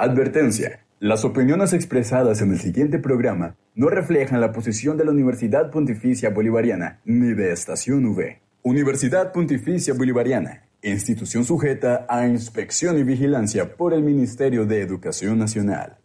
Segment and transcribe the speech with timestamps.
[0.00, 0.80] Advertencia.
[0.98, 6.30] Las opiniones expresadas en el siguiente programa no reflejan la posición de la Universidad Pontificia
[6.30, 8.40] Bolivariana ni de Estación V.
[8.62, 15.98] Universidad Pontificia Bolivariana, institución sujeta a inspección y vigilancia por el Ministerio de Educación Nacional.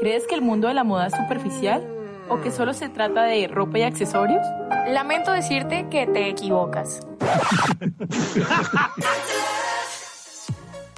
[0.00, 1.86] ¿Crees que el mundo de la moda es superficial?
[2.28, 4.44] ¿O que solo se trata de ropa y accesorios?
[4.88, 7.06] Lamento decirte que te equivocas.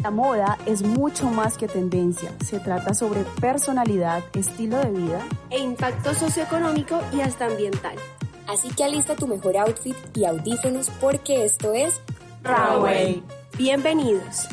[0.02, 2.30] La moda es mucho más que tendencia.
[2.44, 7.96] Se trata sobre personalidad, estilo de vida e impacto socioeconómico y hasta ambiental.
[8.46, 12.00] Así que alista tu mejor outfit y audífonos porque esto es
[12.44, 13.22] Runway.
[13.56, 14.46] Bienvenidos.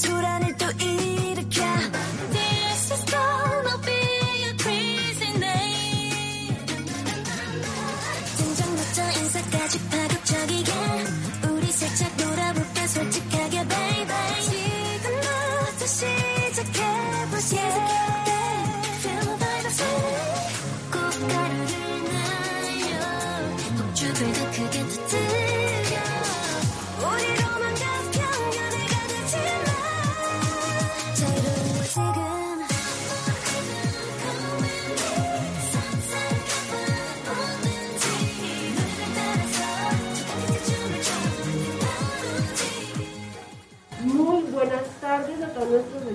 [0.00, 1.09] 술안을또 잊.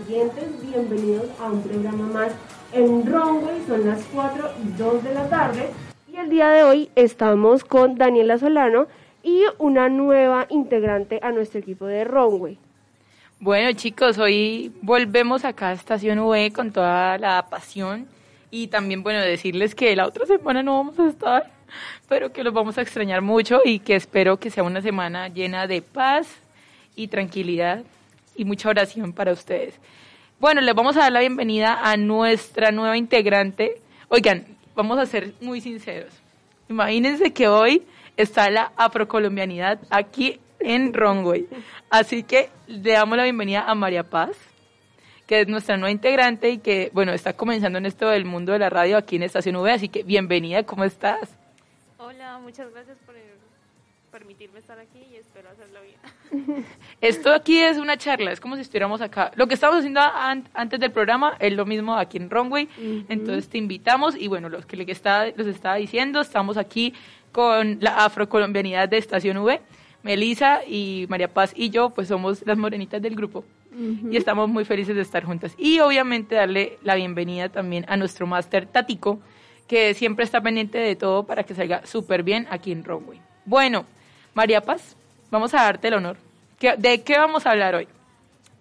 [0.07, 0.61] Oyentes.
[0.61, 2.31] Bienvenidos a un programa más
[2.73, 3.61] en Runway.
[3.67, 5.69] Son las 4 y 2 de la tarde.
[6.11, 8.87] Y el día de hoy estamos con Daniela Solano
[9.23, 12.57] y una nueva integrante a nuestro equipo de Runway.
[13.39, 18.07] Bueno chicos, hoy volvemos acá a Estación V con toda la pasión
[18.51, 21.51] y también bueno decirles que la otra semana no vamos a estar,
[22.07, 25.67] pero que los vamos a extrañar mucho y que espero que sea una semana llena
[25.67, 26.27] de paz
[26.95, 27.83] y tranquilidad
[28.35, 29.79] y mucha oración para ustedes.
[30.39, 33.81] Bueno, les vamos a dar la bienvenida a nuestra nueva integrante.
[34.09, 36.13] Oigan, vamos a ser muy sinceros.
[36.69, 37.83] Imagínense que hoy
[38.17, 41.47] está la afrocolombianidad aquí en Runway.
[41.89, 44.37] Así que le damos la bienvenida a María Paz,
[45.27, 48.59] que es nuestra nueva integrante y que, bueno, está comenzando en esto del mundo de
[48.59, 49.71] la radio aquí en Estación V.
[49.71, 51.37] Así que bienvenida, ¿cómo estás?
[51.97, 53.15] Hola, muchas gracias por
[54.11, 56.65] permitirme estar aquí y espero hacerlo bien.
[57.01, 59.31] Esto aquí es una charla, es como si estuviéramos acá.
[59.35, 60.01] Lo que estamos haciendo
[60.53, 62.67] antes del programa es lo mismo aquí en Runway.
[63.09, 66.93] Entonces te invitamos y bueno, los que les está, los estaba diciendo, estamos aquí
[67.31, 69.61] con la afrocolombianidad de Estación V.
[70.03, 73.43] Melisa y María Paz y yo, pues somos las morenitas del grupo
[74.09, 75.53] y estamos muy felices de estar juntas.
[75.57, 79.19] Y obviamente darle la bienvenida también a nuestro máster Tático,
[79.67, 83.19] que siempre está pendiente de todo para que salga súper bien aquí en Runway.
[83.45, 83.85] Bueno,
[84.35, 84.95] María Paz,
[85.31, 86.17] vamos a darte el honor.
[86.59, 87.87] ¿De qué vamos a hablar hoy?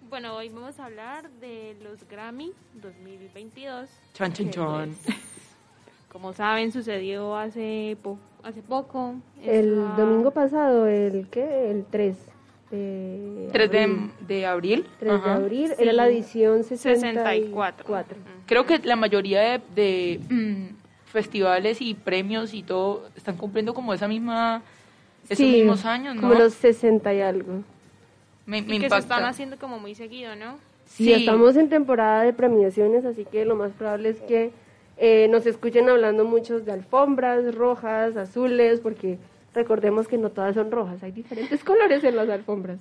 [0.09, 3.89] Bueno, hoy vamos a hablar de los Grammy 2022.
[4.13, 4.95] Chan, chan, chan.
[5.05, 5.17] Pues,
[6.11, 9.15] como saben, sucedió hace, po hace poco.
[9.41, 11.71] El domingo pasado, ¿el qué?
[11.71, 12.17] El 3
[12.71, 14.87] de 3 de, de abril.
[14.99, 15.29] 3 Ajá.
[15.29, 15.75] de abril, sí.
[15.81, 17.85] era la edición 64.
[17.87, 18.17] 64.
[18.45, 20.75] Creo que la mayoría de, de mm,
[21.05, 24.63] festivales y premios y todo están cumpliendo como esa misma
[25.29, 26.21] esos sí, mismos años, ¿no?
[26.21, 27.63] Como los 60 y algo.
[28.45, 28.95] Me, me y que impacta.
[28.95, 30.57] se están haciendo como muy seguido, ¿no?
[30.85, 34.51] Sí, sí, estamos en temporada de premiaciones, así que lo más probable es que
[34.97, 39.17] eh, nos escuchen hablando muchos de alfombras rojas, azules, porque
[39.53, 42.79] recordemos que no todas son rojas, hay diferentes colores en las alfombras.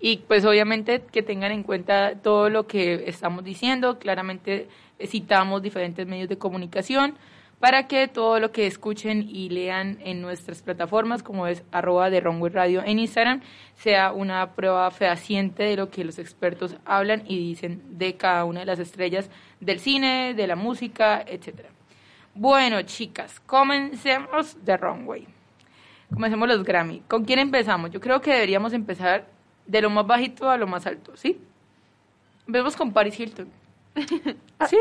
[0.00, 4.68] Y pues obviamente que tengan en cuenta todo lo que estamos diciendo, claramente
[5.06, 7.14] citamos diferentes medios de comunicación
[7.62, 12.18] para que todo lo que escuchen y lean en nuestras plataformas, como es arroba de
[12.18, 13.40] Runway Radio en Instagram,
[13.76, 18.60] sea una prueba fehaciente de lo que los expertos hablan y dicen de cada una
[18.60, 19.30] de las estrellas
[19.60, 21.68] del cine, de la música, etcétera.
[22.34, 25.28] Bueno, chicas, comencemos de Runway.
[26.12, 27.04] Comencemos los Grammy.
[27.06, 27.92] ¿Con quién empezamos?
[27.92, 29.28] Yo creo que deberíamos empezar
[29.66, 31.40] de lo más bajito a lo más alto, ¿sí?
[32.44, 33.48] Vemos con Paris Hilton.
[34.68, 34.78] ¿Sí?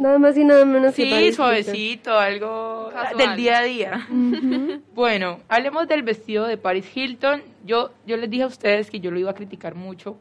[0.00, 3.18] Nada más y nada menos que Sí, suavecito, algo Casual.
[3.18, 4.08] del día a día.
[4.94, 7.42] Bueno, hablemos del vestido de Paris Hilton.
[7.66, 10.16] Yo, yo les dije a ustedes que yo lo iba a criticar mucho,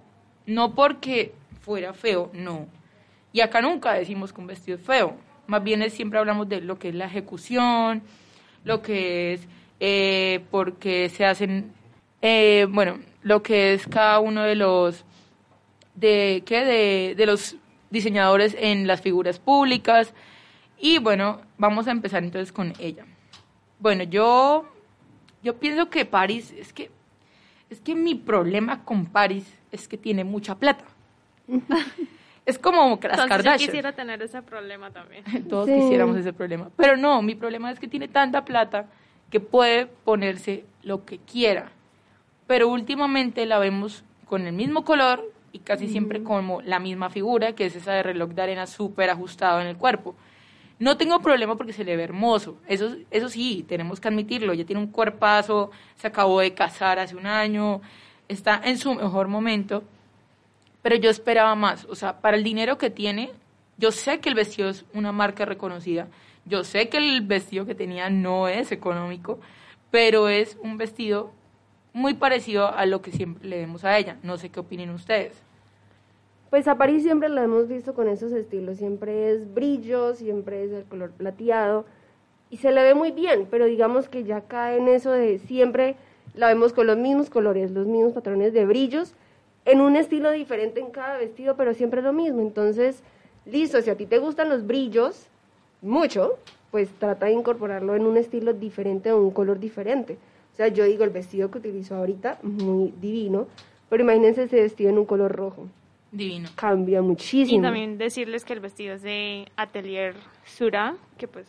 [0.46, 1.32] no porque
[1.62, 2.68] fuera feo, no.
[3.32, 5.16] Y acá nunca decimos que un vestido es feo.
[5.48, 8.02] Más bien es, siempre hablamos de lo que es la ejecución,
[8.66, 9.48] lo que es
[9.80, 11.72] eh, porque se hacen,
[12.22, 15.06] eh, bueno, lo que es cada uno de los
[15.96, 17.56] de qué de, de los
[17.90, 20.14] diseñadores en las figuras públicas
[20.80, 23.06] y bueno vamos a empezar entonces con ella
[23.80, 24.66] bueno yo
[25.44, 26.92] yo pienso que Paris es que
[27.70, 30.86] es que mi problema con Paris es que tiene mucha plata
[32.46, 35.24] es como que las Entonces yo Kardashian quisiera tener ese problema también.
[35.50, 35.74] todos Sí.
[35.76, 36.70] quisiéramos ese problema.
[36.76, 38.88] Pero no, mi problema es que tiene tanta plata
[39.30, 41.72] que puede ponerse lo que quiera.
[42.48, 47.54] Pero últimamente la vemos con el mismo color y casi siempre como la misma figura,
[47.54, 50.16] que es esa de reloj de arena súper ajustado en el cuerpo.
[50.80, 52.58] No tengo problema porque se le ve hermoso.
[52.68, 54.54] Eso, eso sí, tenemos que admitirlo.
[54.54, 57.82] Ella tiene un cuerpazo, se acabó de casar hace un año,
[58.28, 59.84] está en su mejor momento
[60.82, 61.86] pero yo esperaba más.
[61.86, 63.32] O sea, para el dinero que tiene,
[63.78, 66.08] yo sé que el vestido es una marca reconocida,
[66.46, 69.40] yo sé que el vestido que tenía no es económico,
[69.92, 71.32] pero es un vestido
[71.94, 74.18] muy parecido a lo que siempre le vemos a ella.
[74.24, 75.34] No sé qué opinen ustedes.
[76.50, 80.72] Pues a París siempre la hemos visto con esos estilos, siempre es brillo, siempre es
[80.72, 81.86] el color plateado
[82.50, 85.96] y se le ve muy bien, pero digamos que ya cae en eso de siempre
[86.34, 89.14] la vemos con los mismos colores, los mismos patrones de brillos,
[89.66, 92.42] en un estilo diferente en cada vestido, pero siempre lo mismo.
[92.42, 93.04] Entonces,
[93.46, 95.28] listo, si a ti te gustan los brillos
[95.82, 96.40] mucho,
[96.72, 100.18] pues trata de incorporarlo en un estilo diferente o un color diferente.
[100.60, 103.48] O sea, yo digo, el vestido que utilizó ahorita, muy divino,
[103.90, 105.70] pero imagínense ese vestido en un color rojo
[106.12, 106.50] Divino.
[106.54, 107.60] cambia muchísimo.
[107.60, 111.48] Y también decirles que el vestido es de Atelier Sura, que pues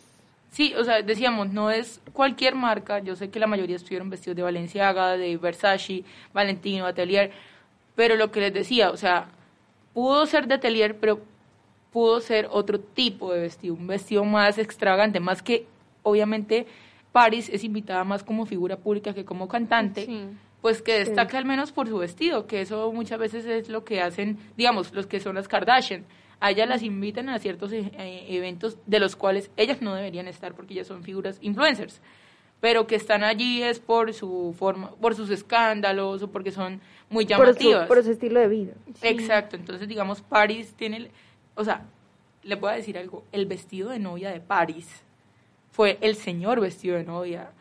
[0.53, 3.01] Sí, o sea, decíamos, no es cualquier marca.
[3.01, 7.33] Yo sé que la mayoría estuvieron vestidos de Balenciaga, de Versace, Valentino, Atelier.
[7.97, 9.27] Pero lo que les decía, o sea,
[9.93, 11.19] pudo ser de Atelier, pero
[11.93, 15.67] pudo ser otro tipo de vestido, un vestido más extravagante, más que,
[16.05, 16.69] obviamente,
[17.12, 20.27] Paris es invitada más como figura pública que como cantante, Sí.
[20.61, 24.01] pues que destaque al menos por su vestido, que eso muchas veces es lo que
[24.01, 26.05] hacen, digamos, los que son las Kardashian.
[26.39, 30.27] A ellas las invitan a ciertos eh, eh, eventos de los cuales ellas no deberían
[30.29, 32.01] estar porque ellas son figuras influencers,
[32.61, 36.81] pero que están allí es por su forma, por sus escándalos o porque son
[37.11, 37.87] muy por su, llamativas.
[37.89, 38.73] por su estilo de vida.
[39.03, 41.11] Exacto, entonces digamos Paris tiene,
[41.57, 41.87] o sea,
[42.43, 45.03] le voy a decir algo, el vestido de novia de Paris
[45.81, 47.53] fue el señor vestido de novia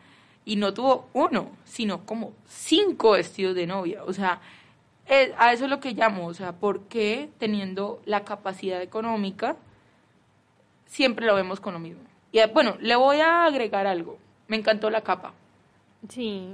[0.44, 4.42] y no tuvo uno, sino como cinco vestidos de novia, o sea,
[5.06, 9.56] eh, a eso es lo que llamo, o sea, ¿por qué teniendo la capacidad económica
[10.84, 12.02] siempre lo vemos con lo mismo?
[12.30, 14.18] Y eh, bueno, le voy a agregar algo,
[14.48, 15.32] me encantó la capa.
[16.06, 16.46] sí.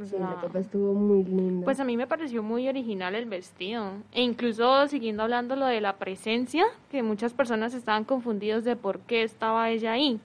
[0.00, 1.66] o Sí, la capa estuvo muy linda.
[1.66, 3.92] Pues a mí me pareció muy original el vestido.
[4.12, 9.00] E incluso siguiendo hablando lo de la presencia, que muchas personas estaban confundidos de por
[9.00, 10.18] qué estaba ella ahí.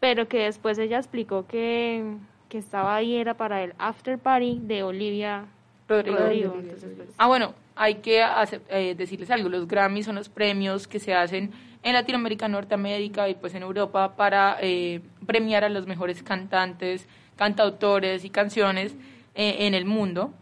[0.00, 2.14] Pero que después ella explicó que,
[2.48, 5.44] que estaba ahí era para el after party de Olivia
[5.88, 6.18] Rodrigo.
[6.18, 6.54] Rodrigo.
[6.58, 9.48] Entonces, pues, Ah, bueno, hay que hacer- eh, decirles algo.
[9.48, 11.50] Los Grammys son los premios que se hacen
[11.82, 18.24] en Latinoamérica, Norteamérica y pues en Europa para eh, premiar a los mejores cantantes, cantautores
[18.24, 18.94] y canciones
[19.34, 20.32] eh, en el mundo.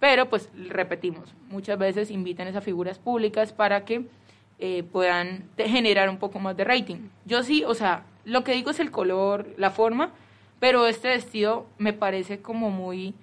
[0.00, 4.06] Pero pues repetimos, muchas veces invitan a esas figuras públicas para que
[4.58, 7.08] eh, puedan generar un poco más de rating.
[7.24, 10.10] Yo sí, o sea, lo que digo es el color, la forma,
[10.60, 13.14] pero este vestido me parece como muy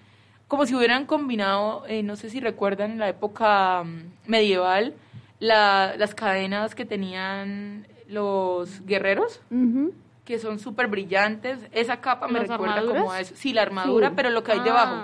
[0.47, 4.93] como si hubieran combinado, eh, no sé si recuerdan en la época mm, medieval,
[5.39, 9.93] la- las cadenas que tenían los guerreros, Ujú.
[10.25, 11.59] que son súper brillantes.
[11.71, 13.13] Esa capa me ¿Las recuerda como armaduras?
[13.13, 13.33] a eso.
[13.37, 14.13] Sí, la armadura, Sí.
[14.17, 14.63] pero lo que hay Ah.
[14.63, 14.95] debajo,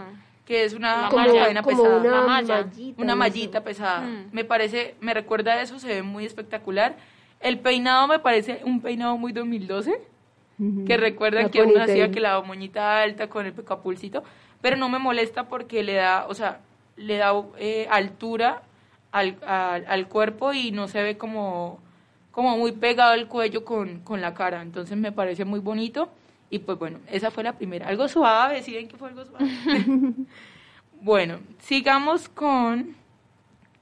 [0.45, 1.97] que es una, como cadena como pesada.
[2.01, 2.55] una malla.
[2.65, 3.01] mallita.
[3.01, 4.01] Una mallita pesada.
[4.01, 4.29] Mm.
[4.33, 6.97] Me parece, me recuerda a eso, se ve muy espectacular.
[7.39, 10.00] El peinado me parece un peinado muy 2012
[10.60, 10.86] Ujú.
[10.86, 14.24] que recuerdan La que uno hacía que la moñita alta con el pecapulcito,
[14.62, 16.62] pero no me molesta porque le da, o sea,
[16.96, 18.63] le da eh, altura
[19.12, 21.79] al, al, al cuerpo y no se ve como,
[22.32, 24.62] como muy pegado el cuello con, con la cara.
[24.62, 26.10] Entonces me parece muy bonito.
[26.50, 27.88] Y pues bueno, esa fue la primera.
[27.88, 29.46] Algo suave, ¿sí ven que fue algo suave?
[31.01, 32.96] bueno, sigamos con...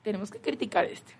[0.02, 1.14] Tenemos que criticar este.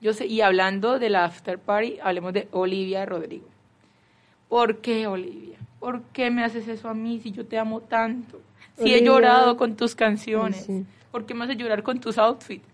[0.00, 3.46] Yo sé, y hablando de la after party, hablemos de Olivia Rodrigo.
[4.48, 5.58] ¿Por qué, Olivia?
[5.78, 8.40] ¿Por qué me haces eso a mí si yo te amo tanto?
[8.76, 9.04] Si he Olivia.
[9.04, 10.64] llorado con tus canciones.
[10.64, 10.84] Sí.
[11.10, 12.64] ¿Por qué me haces llorar con tus outfits?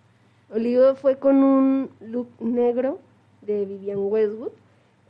[0.50, 3.00] Olivo fue con un look negro
[3.42, 4.52] de Vivian Westwood,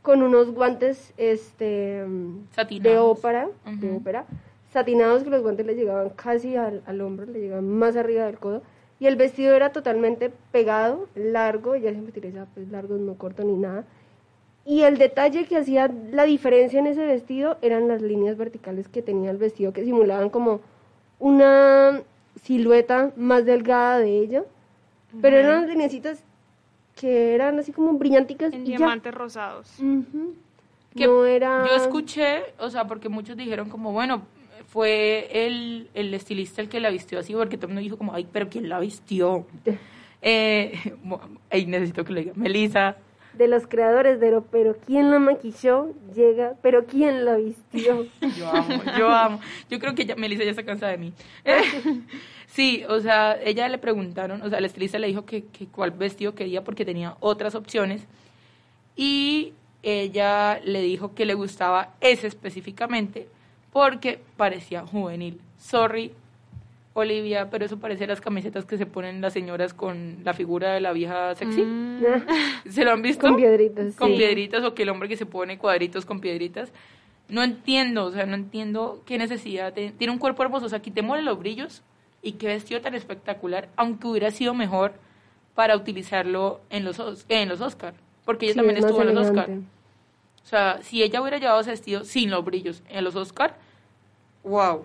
[0.01, 2.03] con unos guantes este
[2.55, 2.91] Satinados.
[2.93, 4.25] de ópera, de ópera,
[4.73, 8.39] satinados que los guantes le llegaban casi al, al hombro, le llegaban más arriba del
[8.39, 8.63] codo,
[8.99, 13.53] y el vestido era totalmente pegado, largo, ella siempre utiliza pues largos, no corto ni
[13.53, 13.85] nada.
[14.65, 19.01] Y el detalle que hacía la diferencia en ese vestido eran las líneas verticales que
[19.01, 20.61] tenía el vestido, que simulaban como
[21.19, 22.01] una
[22.43, 24.43] silueta más delgada de ella,
[25.21, 26.23] pero eran unas lineecitas
[26.95, 28.51] que eran así como brillanticas.
[28.53, 28.77] En y ya.
[28.77, 29.71] diamantes rosados.
[30.95, 31.65] Que no era...
[31.67, 34.23] Yo escuché, o sea, porque muchos dijeron como, bueno,
[34.67, 38.13] fue el, el estilista el que la vistió así, porque todo el mundo dijo como,
[38.13, 39.47] ay, pero ¿quién la vistió?
[40.21, 40.73] eh,
[41.49, 42.33] ay, necesito que lo diga.
[42.35, 42.97] Melissa,
[43.33, 45.93] De los creadores de pero ¿quién la maquilló?
[46.13, 48.05] Llega, pero ¿quién la vistió?
[48.37, 49.39] yo amo, yo amo.
[49.69, 51.13] Yo creo que ya, Melissa ya está cansada de mí.
[52.47, 55.91] sí, o sea, ella le preguntaron, o sea, el estilista le dijo que, que cuál
[55.91, 58.05] vestido quería porque tenía otras opciones.
[58.97, 63.29] Y ella le dijo que le gustaba ese específicamente
[63.77, 65.39] porque parecía juvenil.
[65.59, 66.11] Sorry,
[66.95, 70.81] Olivia, pero eso parece las camisetas que se ponen las señoras con la figura de
[70.81, 71.61] la vieja sexy.
[71.61, 72.01] Mm.
[72.69, 73.27] ¿Se lo han visto?
[73.27, 74.17] Con piedritas, Con sí.
[74.17, 76.71] piedritas o que el hombre que se pone cuadritos con piedritas.
[77.29, 79.71] No entiendo, o sea, no entiendo qué necesidad.
[79.73, 81.83] de- Tiene un cuerpo hermoso, o sea, quitémosle los brillos
[82.23, 84.93] y qué vestido tan espectacular, aunque hubiera sido mejor
[85.53, 87.93] para utilizarlo en los, Os- en los Oscar,
[88.25, 89.49] porque ella Sí, también estuvo en los Oscar.
[90.43, 93.57] O sea, si ella hubiera llevado ese vestido sin los brillos en los Oscar,
[94.47, 94.83] wow.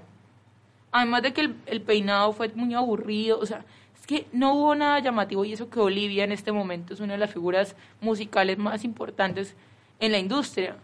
[0.90, 3.64] Además de que el, el peinado fue muy aburrido, o sea,
[3.98, 7.14] es que no hubo nada llamativo y eso que Olivia en este momento es una
[7.14, 9.54] de las figuras musicales más importantes
[10.00, 10.76] en la industria.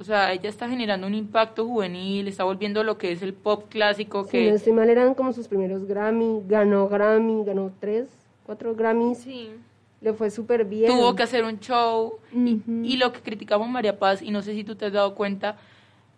[0.00, 3.64] O sea, ella está generando un impacto juvenil, está volviendo lo que es el pop
[3.68, 8.08] clásico Si que no estoy mal, eran como sus primeros Grammy, ganó Grammy, ganó tres,
[8.46, 9.50] cuatro Grammys, Sí.
[10.00, 10.90] le fue súper bien.
[10.90, 14.54] tuvo que hacer un show y, y lo que criticamos María Paz y no sé
[14.54, 15.56] si tú te has dado cuenta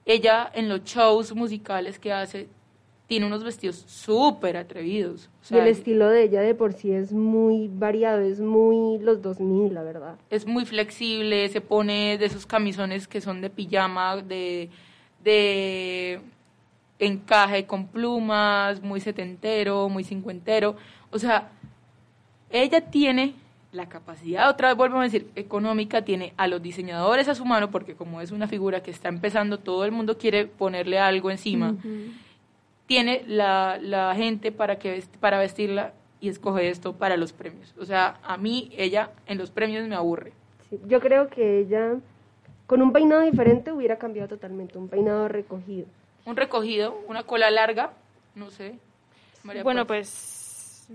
[0.07, 2.49] ella en los shows musicales que hace
[3.07, 7.13] tiene unos vestidos súper atrevidos o y el estilo de ella de por sí es
[7.13, 10.17] muy variado, es muy los 2000, la verdad.
[10.31, 14.71] es muy flexible se pone de esos camisones que son de pijama de
[15.23, 16.21] de
[16.99, 20.77] encaje con plumas muy setentero muy cincuentero
[21.11, 21.51] o sea
[22.51, 23.35] ella tiene
[23.75, 27.71] la capacidad, otra vez vuelvo a decir, económica, tiene a los diseñadores a su mano,
[27.71, 31.75] porque como es una figura que está empezando, todo el mundo quiere ponerle algo encima.
[32.87, 37.75] Tiene la, la gente para, que, para vestirla y escoge esto para los premios.
[37.79, 40.33] O sea, a mí ella en los premios me aburre.
[40.71, 41.95] Sí, Yo creo que ella,
[42.67, 45.87] con un peinado diferente, hubiera cambiado totalmente, un peinado recogido.
[46.27, 47.93] Un recogido, una cola larga,
[48.35, 48.79] no sé.
[49.43, 49.87] María Bueno, Paz.
[49.89, 50.09] pues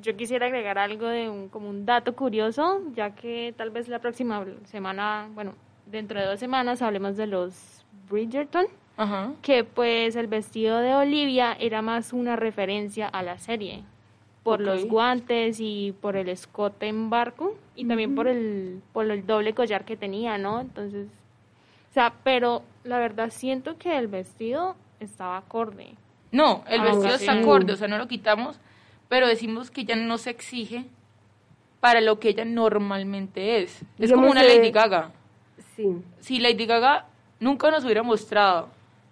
[0.01, 3.99] yo quisiera agregar algo de un, como un dato curioso, ya que tal vez la
[3.99, 5.53] próxima semana, bueno,
[5.85, 8.65] dentro de dos semanas hablemos de los Bridgerton,
[8.97, 9.31] Ajá.
[9.41, 13.83] que pues el vestido de Olivia era más una referencia a la serie,
[14.43, 19.25] por los guantes y por el escote en barco y también por el por el
[19.27, 20.59] doble collar que tenía, ¿no?
[20.61, 21.07] Entonces,
[21.89, 25.89] o sea, pero la verdad siento que el vestido estaba acorde.
[26.31, 27.25] No, el Ah, vestido sí.
[27.25, 28.59] está acorde, o sea, no lo quitamos,
[29.09, 30.85] pero decimos que ella no se exige
[31.81, 33.81] para lo que ella normalmente es.
[33.97, 35.11] Es como una Lady Gaga.
[35.75, 35.87] Sí,
[36.19, 37.07] Si Lady Gaga
[37.39, 38.69] nunca nos hubiera mostrado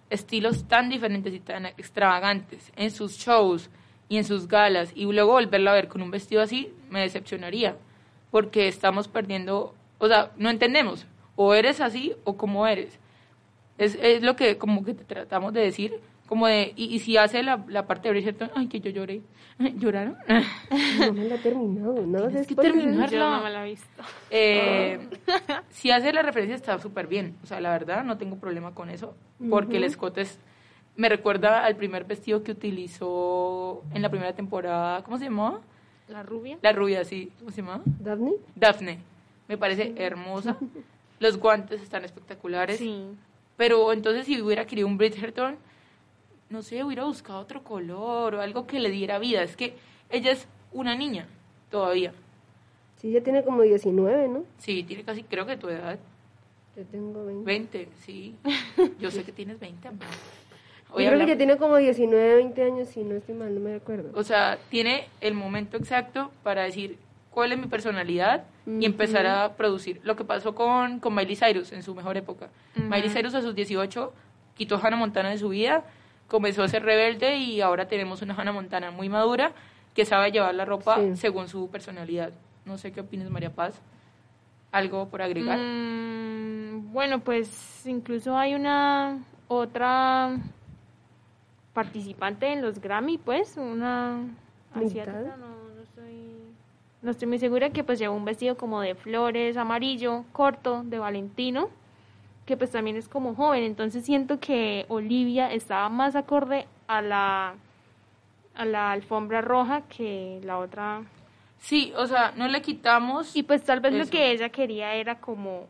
[0.08, 3.68] estilos tan diferentes y tan extravagantes en sus shows
[4.08, 7.76] y en sus galas y luego volverla a ver con un vestido así, me decepcionaría,
[8.30, 12.98] porque estamos perdiendo, o sea, no entendemos, o eres así o como eres.
[13.76, 17.42] Es, es lo que como que tratamos de decir, como de, y, y si hace
[17.42, 19.22] la, la parte de Bridgerton, ay, que yo lloré,
[19.76, 20.16] ¿lloraron?
[21.00, 22.76] no me la he terminado, no Tienes que spoilers.
[22.78, 23.10] terminar.
[23.10, 24.02] Yo no me la he visto.
[24.30, 25.08] Eh,
[25.70, 28.90] si hace la referencia está súper bien, o sea, la verdad no tengo problema con
[28.90, 29.14] eso,
[29.50, 30.38] porque el escote es,
[30.96, 35.60] me recuerda al primer vestido que utilizó en la primera temporada, ¿cómo se llamaba?
[36.08, 36.58] La rubia.
[36.62, 37.82] La rubia, sí, ¿cómo se llamaba?
[37.86, 38.32] ¿Daphne?
[38.56, 38.98] Daphne,
[39.48, 40.56] me parece hermosa,
[41.20, 43.04] los guantes están espectaculares, Sí.
[43.56, 45.56] pero entonces si hubiera querido un Bridgerton,
[46.50, 49.74] no sé, hubiera buscado otro color o algo que le diera vida, es que
[50.10, 51.26] ella es una niña
[51.70, 52.12] todavía.
[52.96, 54.44] Sí, ya tiene como 19, ¿no?
[54.58, 55.98] Sí, tiene casi, creo que tu edad.
[56.76, 57.44] Yo tengo 20.
[57.44, 58.36] 20, sí.
[59.00, 60.06] Yo sé que tienes 20, amor.
[60.96, 64.10] Yo creo que tiene como 19, 20 años, si no estoy mal, no me acuerdo.
[64.14, 66.98] O sea, tiene el momento exacto para decir
[67.30, 70.00] cuál es mi personalidad y empezar a producir.
[70.02, 72.48] Lo que pasó con, con Miley Cyrus en su mejor época.
[72.74, 74.12] Miley Cyrus a sus 18
[74.54, 75.84] quitó a Hannah Montana de su vida,
[76.28, 79.52] comenzó a ser rebelde y ahora tenemos una Hannah Montana muy madura
[79.94, 81.16] que sabe llevar la ropa Sí.
[81.16, 82.30] según su personalidad.
[82.64, 83.80] No sé qué opinas, María Paz.
[84.70, 85.58] ¿Algo por agregar?
[85.58, 89.18] Mm, bueno, pues incluso hay una
[89.48, 90.36] otra
[91.72, 94.20] participante en los Grammy, pues, una
[94.74, 96.24] asiática, no, no estoy,
[97.02, 100.98] no estoy muy segura, que pues llevó un vestido como de flores, amarillo, corto, de
[100.98, 101.70] Valentino,
[102.48, 107.54] que pues también es como joven, entonces siento que Olivia estaba más acorde a la
[108.54, 111.02] a la alfombra roja que la otra
[111.58, 113.36] Sí, o sea, no le quitamos...
[113.36, 114.10] y pues tal vez lo Eso.
[114.12, 115.66] que ella quería era como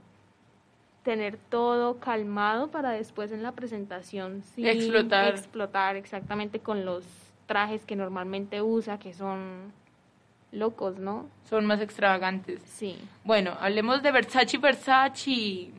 [1.03, 5.31] tener todo calmado para después en la presentación sí Explotar.
[5.31, 7.05] explotar exactamente con los
[7.47, 9.73] trajes que normalmente usa, que son
[10.53, 11.27] locos, ¿no?
[11.51, 12.63] Son más extravagantes.
[12.63, 12.97] Sí.
[13.25, 15.73] Bueno, hablemos de Versace Versace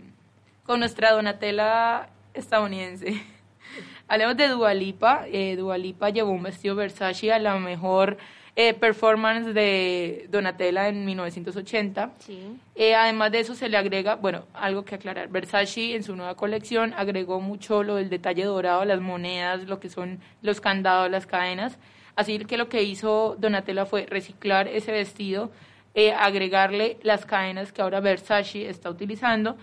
[0.69, 3.19] con nuestra Donatella estadounidense.
[4.07, 5.25] hablemos de Dualipa.
[5.25, 8.19] Eh, Dualipa llevó un vestido Versace a la mejor
[8.55, 12.11] eh, performance de Donatella en 1980.
[12.19, 12.55] Sí.
[12.75, 16.35] Eh, además de eso se le agrega, bueno, algo que aclarar, Versace en su nueva
[16.35, 21.25] colección agregó mucho lo del detalle dorado, las monedas, lo que son los candados, las
[21.25, 21.79] cadenas.
[22.15, 25.49] Así que lo que hizo Donatella fue reciclar ese vestido,
[25.95, 29.57] eh, agregarle las cadenas que ahora Versace está utilizando,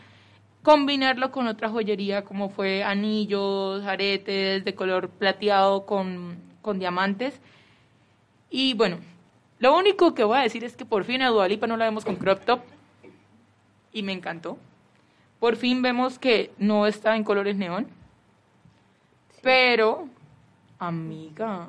[0.67, 7.41] combinarlo con otra joyería como fue anillos, aretes de color plateado con, con diamantes.
[8.51, 8.99] Y bueno,
[9.61, 12.05] lo único que voy a decir es que por fin a Dualipa no la vemos
[12.05, 12.61] con crop top
[13.93, 14.59] y me encantó.
[15.39, 17.87] Por fin vemos que no está en colores neón.
[19.43, 20.09] Pero,
[20.81, 21.69] amiga,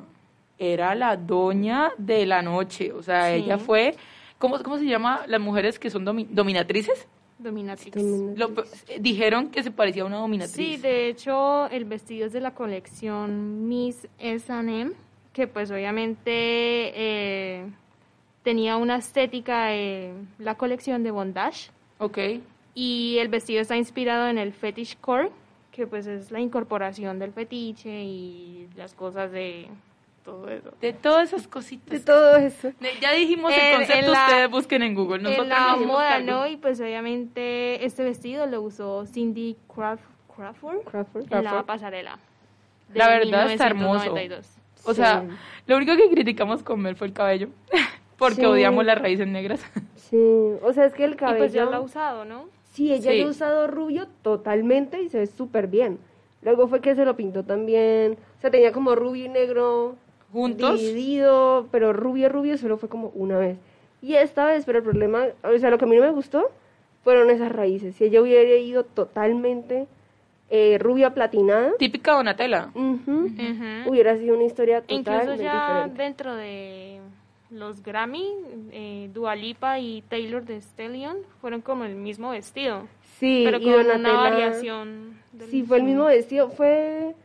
[0.57, 2.91] era la doña de la noche.
[2.93, 3.43] O sea, Sí.
[3.43, 3.95] ella fue.
[4.39, 7.07] ¿cómo, ¿Cómo se llama las mujeres que son domi- dominatrices?
[7.39, 7.95] Dominatrix.
[7.97, 8.49] Lo-
[8.87, 10.55] eh, dijeron que se parecía a una dominatriz.
[10.55, 14.91] Sí, de hecho, el vestido es de la colección Miss S&M,
[15.33, 16.31] que pues obviamente
[16.95, 17.65] eh,
[18.43, 21.69] tenía una estética de la colección de bondage.
[21.99, 22.17] Ok.
[22.73, 25.29] Y el vestido está inspirado en el fetish core,
[25.71, 29.67] que pues es la incorporación del fetiche y las cosas de
[30.27, 30.71] todo eso.
[30.81, 31.89] De todas esas cositas.
[31.89, 32.71] De todo eso.
[33.01, 35.19] Ya dijimos el En- concepto, la- ustedes busquen en Google.
[35.23, 36.25] Nosotros en la moda, cargo.
[36.31, 36.47] ¿no?
[36.47, 39.99] Y pues obviamente este vestido lo usó Cindy Crawf-
[40.35, 41.23] Crawford, Crawford.
[41.23, 41.65] en la Crawford.
[41.65, 42.19] pasarela.
[42.89, 43.99] de La verdad está hermoso.
[44.13, 44.47] 1992.
[44.85, 45.35] O sea, Sí.
[45.67, 47.49] lo único que criticamos con Mel fue el cabello.
[48.17, 48.45] Porque Sí.
[48.45, 49.59] odiamos las raíces negras.
[49.95, 50.17] Sí,
[50.61, 51.37] o sea, es que el Y cabello...
[51.39, 52.45] pues ya lo ha usado, ¿no?
[52.71, 53.17] Sí, ella Sí.
[53.19, 55.99] ya ha usado rubio totalmente y se ve súper bien.
[56.43, 58.17] Luego fue que se lo pintó también.
[58.37, 59.95] O sea, tenía como rubio y negro
[60.31, 60.79] Juntos.
[60.79, 63.57] dividido, pero rubio, rubio solo fue como una vez.
[64.01, 66.49] Y esta vez, pero el problema, o sea, lo que a mí no me gustó
[67.03, 67.95] fueron esas raíces.
[67.95, 69.87] Si ella hubiera ido totalmente
[70.49, 72.69] eh, rubia platinada, Típica Donatella.
[72.75, 73.29] Ujú.
[73.87, 76.03] hubiera sido una historia Incluso totalmente ya diferente.
[76.03, 76.99] dentro de
[77.49, 78.33] los Grammy,
[78.71, 82.83] eh, Dua Lipa y Taylor de Stallion fueron como el mismo vestido,
[83.19, 85.17] Sí, pero y con una variación.
[85.31, 87.15] del Sí, fue el mismo vestido, fue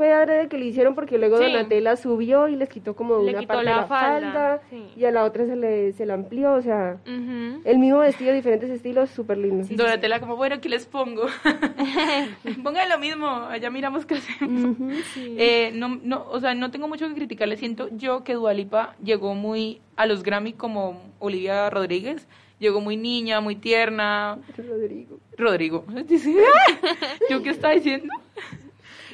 [0.00, 1.44] fue adrede que le hicieron porque luego Sí.
[1.44, 4.62] Donatella subió y les quitó como Le una quitó parte la de la falda, falda,
[4.70, 4.82] sí.
[4.96, 8.70] y a la otra se le, se la amplió, o sea, el mismo vestido, diferentes
[8.70, 9.66] estilos, súper lindo.
[9.68, 11.26] Donatella como, bueno, ¿qué les pongo?
[12.64, 14.74] Pongan lo mismo, allá miramos qué hacemos.
[15.18, 17.58] Eh, no, no, o sea, no tengo mucho que criticarle.
[17.58, 22.26] Siento yo que Dualipa llegó muy a los Grammy como Olivia Rodríguez.
[22.58, 24.38] Llegó muy niña, muy tierna.
[24.56, 25.18] Rodrigo.
[25.36, 25.84] Rodrigo.
[27.30, 28.14] ¿Yo qué está diciendo?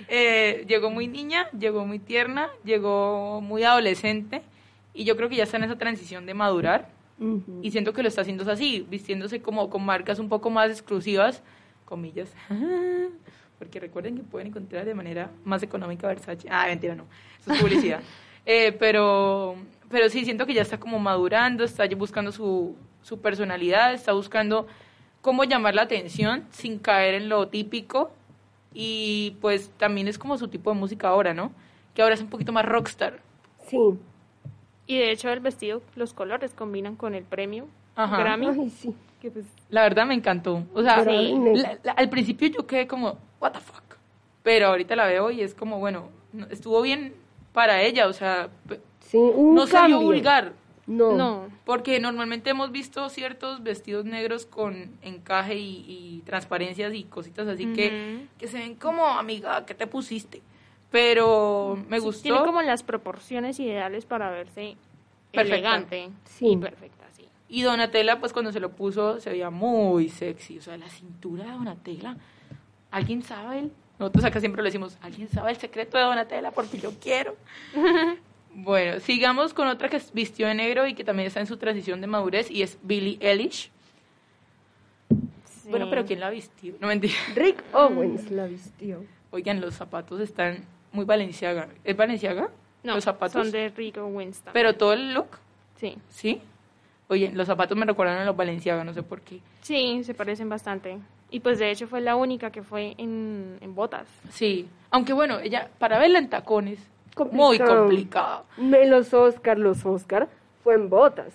[0.09, 4.43] Eh, llegó muy niña, llegó muy tierna, llegó muy adolescente.
[4.95, 6.89] Y yo creo que ya está en esa transición de madurar.
[7.19, 7.61] Ujú.
[7.63, 11.43] Y siento que lo está haciendo así, vistiéndose como con marcas un poco más exclusivas,
[11.85, 12.35] comillas.
[13.59, 16.47] Porque recuerden que pueden encontrar de manera más económica Versace.
[16.51, 17.07] Ah, mentira, no.
[17.41, 18.01] Eso es publicidad.
[18.49, 19.57] Eh, pero,
[19.91, 24.69] pero sí, siento que ya está como madurando, está buscando su, su personalidad, está buscando
[25.21, 28.13] cómo llamar la atención sin caer en lo típico.
[28.79, 31.51] Y pues también es como su tipo de música ahora, ¿no?
[31.95, 33.21] Que ahora es un poquito más rockstar.
[33.69, 33.79] Sí.
[34.87, 38.19] Y de hecho el vestido, los colores combinan con el premio Ajá.
[38.19, 38.49] Grammy.
[38.49, 38.95] Ay, sí.
[39.23, 40.63] Que pues, La verdad me encantó.
[40.75, 43.83] O sea, la- la- al principio yo quedé como, what the fuck.
[44.43, 47.15] Pero ahorita la veo y es como, bueno, no- estuvo bien
[47.55, 48.07] para ella.
[48.09, 48.51] O sea,
[49.01, 50.01] Sí, un no cambio.
[50.03, 50.53] vulgar.
[50.87, 51.13] No.
[51.17, 51.49] No.
[51.65, 57.73] Porque normalmente hemos visto ciertos vestidos negros con encaje y, y transparencias y cositas así
[57.73, 60.43] que, que se ven como, amiga, ¿qué te pusiste?
[60.91, 62.23] Pero me Sí, gustó.
[62.23, 64.77] Tiene como las proporciones ideales para verse
[65.33, 65.57] Perfecta.
[65.57, 66.57] elegante Sí.
[66.57, 67.27] perfecta, sí.
[67.49, 70.59] Y Donatella, pues cuando se lo puso, se veía muy sexy.
[70.59, 72.17] O sea, la cintura de Donatella.
[72.93, 73.73] ¿Alguien sabe el?
[73.99, 76.51] Nosotros acá siempre le decimos, ¿alguien sabe el secreto de Donatella?
[76.53, 77.35] Porque yo quiero.
[78.59, 82.01] bueno, sigamos con otra que vistió de negro y que también está en su transición
[82.01, 83.71] de madurez y es Billie Eilish.
[85.45, 85.69] Sí.
[85.71, 86.75] Bueno, pero ¿quién la vistió?
[86.81, 87.15] No mentira.
[87.35, 89.05] Rick Owens la vistió.
[89.31, 91.69] Oigan, los zapatos están muy Valenciaga.
[91.85, 92.49] ¿Es Valenciaga?
[92.83, 93.33] No, los zapatos.
[93.43, 94.53] son de Rico Winston.
[94.53, 95.27] Pero todo el look,
[95.79, 95.99] Sí.
[96.09, 96.41] ¿sí?
[97.09, 99.41] Oye, los zapatos me recuerdan a los Valenciaga, no sé por qué.
[99.63, 100.99] Sí, se parecen bastante.
[101.31, 104.07] Y pues de hecho fue la única que fue en, en botas.
[104.31, 106.79] Sí, aunque bueno, ella, para verla en tacones,
[107.33, 108.45] muy Complicado.
[108.57, 110.29] Me- los Oscar, los Oscar,
[110.63, 111.33] fue en botas.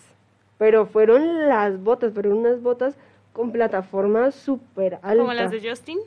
[0.57, 2.95] Pero fueron las botas, pero unas botas
[3.33, 5.17] con plataforma súper alta.
[5.17, 5.97] Como las de Justin.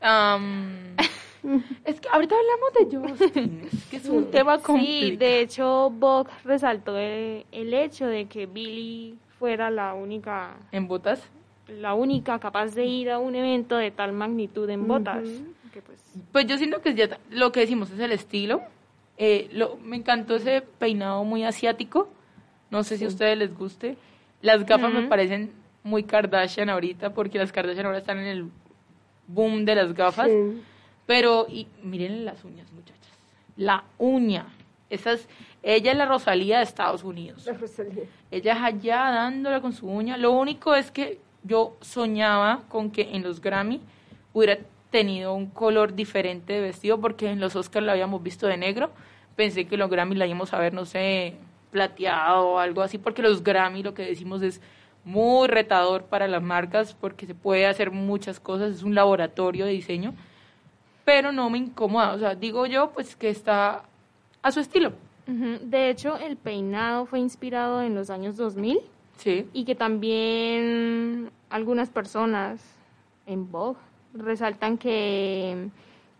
[0.00, 0.96] Am,
[1.84, 5.18] es que ahorita hablamos de Justin, es que es un tema Sí, complicado.
[5.18, 11.22] de hecho Vogue resaltó el, el hecho de que Billy fuera la única ¿En botas?
[11.68, 15.22] la única capaz de ir a un evento de tal magnitud en botas.
[15.72, 18.60] Que pues, Pues yo siento que ya lo que decimos es el estilo.
[19.18, 22.08] Eh, lo, me encantó ese peinado muy asiático.
[22.70, 23.96] No sé si a ustedes les guste.
[24.40, 25.52] Las gafas me parecen
[25.84, 28.50] muy Kardashian ahorita porque las Kardashian ahora están en el
[29.26, 30.28] boom de las gafas.
[30.28, 30.62] Sí.
[31.06, 33.12] Pero, y miren las uñas, muchachas.
[33.56, 34.46] La uña.
[34.88, 35.28] Esa es,
[35.62, 37.46] ella es la Rosalía de Estados Unidos.
[37.46, 38.04] La Rosalía.
[38.30, 40.16] Ella es allá dándola con su uña.
[40.16, 43.80] Lo único es que yo soñaba con que en los Grammy
[44.32, 44.58] hubiera
[44.92, 48.90] tenido un color diferente de vestido, porque en los Oscars la habíamos visto de negro.
[49.34, 51.34] Pensé que los Grammy la íbamos a ver, no sé,
[51.72, 54.60] plateado o algo así, porque los Grammy lo que decimos es
[55.04, 59.72] muy retador para las marcas, porque se puede hacer muchas cosas, es un laboratorio de
[59.72, 60.14] diseño,
[61.04, 62.12] pero no me incomoda.
[62.12, 63.82] O sea, digo yo, pues que está
[64.42, 64.92] a su estilo.
[65.26, 68.78] De hecho, el peinado fue inspirado en los años 2000
[69.16, 69.46] Sí.
[69.52, 72.60] y que también algunas personas
[73.26, 73.78] en Vogue
[74.14, 75.68] resaltan que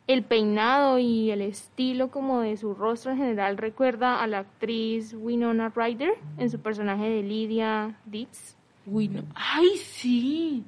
[0.06, 5.14] el peinado y el estilo como de su rostro en general recuerda a la actriz
[5.14, 8.56] Winona Ryder en su personaje de Lydia Deetz.
[8.86, 9.22] Uy, no.
[9.34, 10.64] Ay, sí.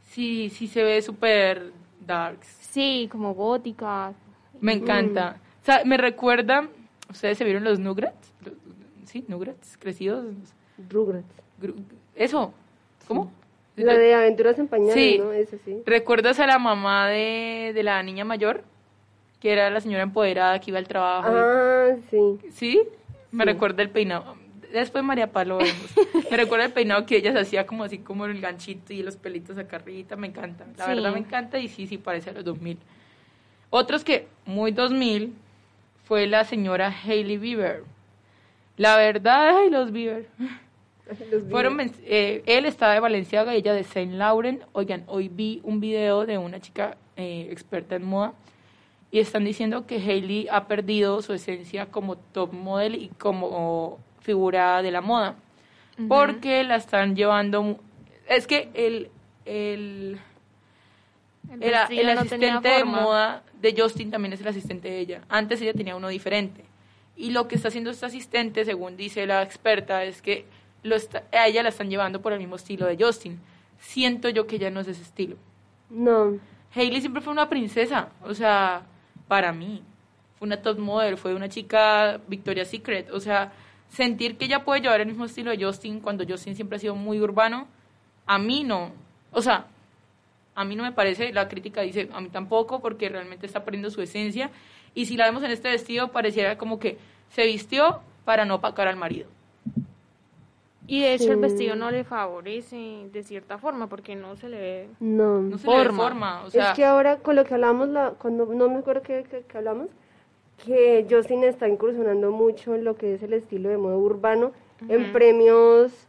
[0.00, 1.72] Sí, sí se ve súper
[2.04, 2.46] darks.
[2.46, 4.12] Sí, como gótica.
[4.60, 5.40] Me encanta.
[5.62, 6.68] O sea, me recuerda,
[7.08, 8.32] ¿ustedes se vieron los Nugrats?
[9.04, 10.26] Sí, Nugrats, crecidos.
[10.90, 11.26] Rugrats.
[12.14, 12.52] Eso,
[13.06, 13.32] ¿cómo?
[13.76, 15.18] La de Aventuras en Pañales, Sí.
[15.18, 15.32] ¿no?
[15.32, 15.82] Ese sí.
[15.84, 18.62] ¿Recuerdas a la mamá de, de la niña mayor?
[19.40, 21.28] Que era la señora empoderada que iba al trabajo.
[21.30, 22.38] y- Ah, sí.
[22.52, 22.82] ¿Sí?
[23.32, 24.36] Me recuerda el peinado.
[24.72, 25.94] Después María Palo vemos.
[26.30, 29.16] Me recuerda el peinado que ella se hacía como así como el ganchito y los
[29.16, 30.16] pelitos acá arriba.
[30.16, 30.64] Me encanta.
[30.76, 30.90] La Sí.
[30.94, 32.78] verdad me encanta y sí, sí parece a los 2000.
[33.70, 35.34] Otros que muy 2000
[36.04, 37.82] fue la señora Hailey Bieber.
[38.76, 40.26] La verdad, ay, los Bieber.
[41.50, 44.62] Fueron, eh, él estaba de Valenciaga y ella de Saint Laurent.
[44.72, 48.34] Oigan, hoy vi un video de una chica eh, experta en moda
[49.10, 54.82] y están diciendo que Hailey ha perdido su esencia como top model y como figura
[54.82, 55.36] de la moda.
[56.08, 57.78] Porque la están llevando...
[58.28, 59.10] Es que el,
[59.44, 60.18] el,
[61.52, 65.20] El el, no asistente de moda de Justin también es el asistente de ella.
[65.28, 66.64] Antes ella tenía uno diferente.
[67.16, 70.46] Y lo que está haciendo este asistente, según dice la experta, es que
[70.84, 73.40] lo está- a ella la están llevando por el mismo estilo de Justin.
[73.78, 75.36] Siento yo que ella no es ese estilo.
[75.90, 76.38] No.
[76.74, 78.82] Hailey siempre fue una princesa, o sea,
[79.26, 79.82] para mí.
[80.38, 83.10] Fue una top model, fue una chica Victoria's Secret.
[83.10, 83.52] O sea,
[83.88, 86.94] sentir que ella puede llevar el mismo estilo de Justin cuando Justin siempre ha sido
[86.94, 87.66] muy urbano,
[88.26, 88.92] a mí no.
[89.30, 89.66] O sea,
[90.54, 93.90] a mí no me parece, la crítica dice, a mí tampoco, porque realmente está perdiendo
[93.90, 94.50] su esencia.
[94.94, 96.98] Y si la vemos en este vestido, pareciera como que
[97.30, 99.28] se vistió para no opacar al marido.
[100.86, 104.60] Y de hecho el vestido no le favorece de cierta forma porque no se le
[104.60, 105.40] ve No.
[105.40, 106.02] No se le ve Forma.
[106.02, 106.42] forma.
[106.44, 109.24] O sea, es que ahora con lo que hablamos, la, cuando no me acuerdo que,
[109.24, 109.88] que, que hablamos,
[110.64, 114.52] que Justin está incursionando mucho en lo que es el estilo de moda urbano,
[114.88, 116.06] en premios,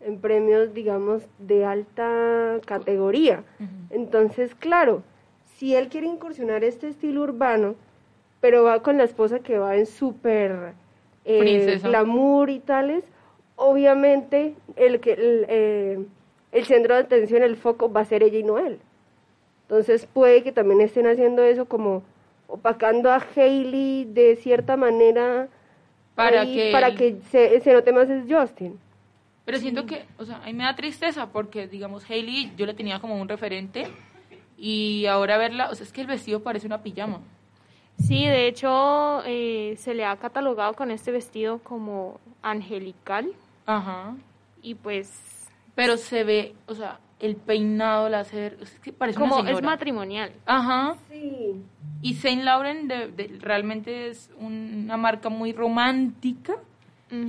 [0.00, 3.44] en premios, digamos, de alta categoría.
[3.90, 5.02] Entonces, claro,
[5.56, 7.74] si él quiere incursionar este estilo urbano,
[8.40, 10.72] pero va con la esposa que va en súper
[11.24, 11.88] eh, Princesa.
[11.88, 13.04] glamour y tales,
[13.56, 16.06] obviamente el que el, eh,
[16.52, 18.78] el centro de atención, el foco va a ser ella y no él.
[19.62, 22.02] Entonces puede que también estén haciendo eso como
[22.48, 25.48] opacando a Hailey de cierta manera
[26.14, 28.78] Para ahí, que para él- que se, se note más es Justin.
[29.44, 32.74] Pero siento que, o sea, a mí me da tristeza porque, digamos, Hailey yo la
[32.74, 33.86] tenía como un referente
[34.58, 37.20] y ahora verla, o sea, es que el vestido parece una pijama.
[37.98, 43.32] Sí, de hecho, eh, se le ha catalogado con este vestido como angelical
[43.66, 44.14] Ajá.
[44.62, 45.10] y pues
[45.74, 49.62] Pero se ve, o sea, el peinado, la hacer, es que parece como una es
[49.62, 50.32] matrimonial.
[50.46, 50.96] Ajá.
[51.10, 51.62] Sí.
[52.02, 56.54] Y Saint Laurent de- de- realmente es una marca muy romántica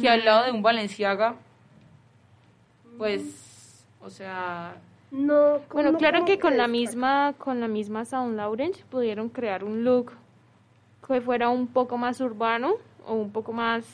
[0.02, 1.36] que al lado de un Balenciaga,
[2.98, 4.76] pues, o sea,
[5.12, 9.64] No, Bueno, no claro que con la misma con la misma Sound Laurent pudieron crear
[9.64, 10.12] un look
[11.08, 12.74] que fuera un poco más urbano
[13.06, 13.86] o un poco más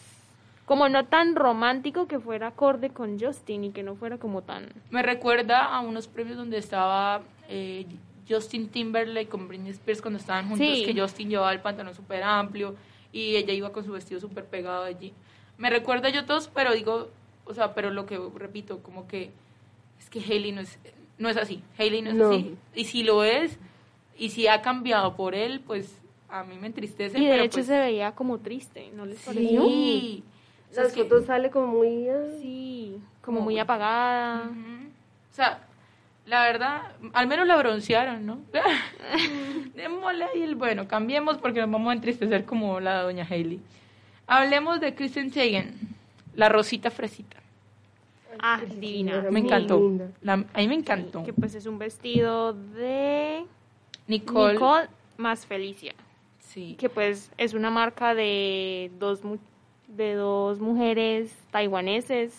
[0.66, 4.70] como no tan romántico que fuera acorde con Justin y que no fuera como tan
[4.92, 7.86] me recuerda a unos premios donde estaba eh,
[8.30, 10.86] Justin Timberlake con Britney Spears cuando estaban juntos, Sí.
[10.86, 12.76] que Justin llevaba el pantalón súper amplio
[13.12, 15.14] y ella iba con su vestido súper pegado allí.
[15.58, 17.10] Me recuerda a ellos dos, pero digo,
[17.46, 19.32] o sea, pero lo que repito, como que
[20.00, 20.80] es que Hailey no es,
[21.18, 21.62] no es así.
[21.78, 22.30] Hailey no es No.
[22.30, 22.56] así.
[22.74, 23.60] Y si lo es,
[24.18, 26.00] y si ha cambiado por él, pues
[26.30, 27.20] a mí me entristece.
[27.20, 29.66] y de pero hecho pues, se veía como triste, ¿no les pareció?
[29.66, 30.24] Sí.
[30.74, 32.10] O sea, Las es que- fotos sale como muy...
[32.10, 34.50] ah, Sí, como Como- muy apagada.
[35.32, 35.60] O sea,
[36.26, 38.40] la verdad, al menos la broncearon, ¿no?
[39.76, 43.60] Démosle ahí el bueno, cambiemos porque nos vamos a entristecer como la doña Hailey.
[44.28, 45.74] Hablemos de Kristen Sagan,
[46.36, 47.38] la rosita fresita.
[48.40, 49.26] Ah, divina.
[49.30, 49.92] Me encantó.
[50.22, 51.24] La- a mí me encantó.
[51.24, 53.46] Que pues es un vestido de
[54.08, 55.94] Nicole, Nicole más Felicia.
[56.40, 56.76] sí.
[56.80, 59.38] que pues es una marca de dos mu-
[59.96, 62.34] de dos mujeres taiwaneses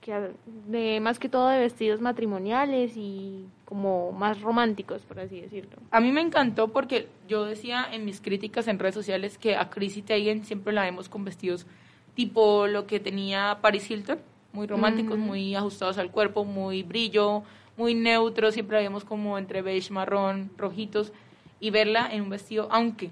[0.00, 0.30] que
[0.66, 6.00] de más que todo de vestidos matrimoniales y como más románticos por así decirlo A
[6.00, 10.02] mí me encantó porque yo decía en mis críticas en redes sociales que a Chrissy
[10.02, 11.66] Teigen siempre la vemos con vestidos
[12.14, 14.18] tipo lo que tenía Paris Hilton,
[14.52, 17.42] muy románticos, muy ajustados al cuerpo, muy brillo,
[17.76, 21.12] muy neutro, siempre la vemos como entre beige, marrón, rojitos
[21.60, 23.10] y verla en un vestido, aunque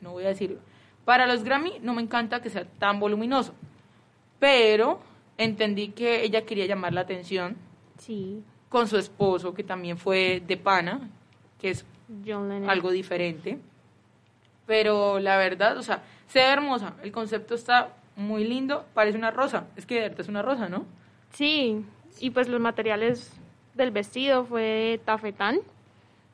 [0.00, 0.58] no voy a decirlo.
[1.04, 3.54] Para los Grammy no me encanta que sea tan voluminoso,
[4.38, 5.00] pero
[5.38, 7.56] entendí que ella quería llamar la atención
[7.98, 11.10] sí con su esposo, que también fue de pana,
[11.60, 11.84] que es
[12.66, 13.58] algo diferente.
[14.66, 16.94] Pero la verdad, o sea, se ve hermosa.
[17.02, 18.86] El concepto está muy lindo.
[18.94, 19.66] Parece una rosa.
[19.76, 20.86] Es que de verdad es una rosa, ¿no?
[21.32, 21.84] sí
[22.20, 23.32] y pues los materiales
[23.74, 25.60] del vestido fue tafetán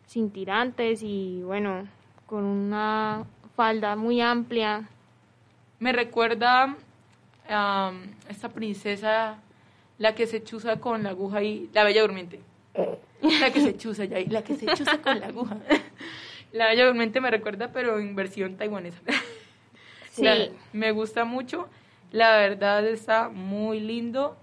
[0.07, 1.87] sin tirantes y bueno
[2.27, 3.25] con una
[3.59, 4.89] falda muy amplia
[5.81, 6.77] Me recuerda
[7.49, 7.93] a
[8.29, 9.39] esta princesa,
[9.99, 12.39] la que se chuza con la aguja y la bella durmiente.
[13.41, 15.57] La que se chuza ya, la que se chuza con la aguja.
[16.53, 19.01] La bella durmiente me recuerda, pero en versión taiwanesa.
[20.13, 20.23] Sí.
[20.23, 21.69] La- me gusta mucho.
[22.13, 24.37] La verdad está muy lindo.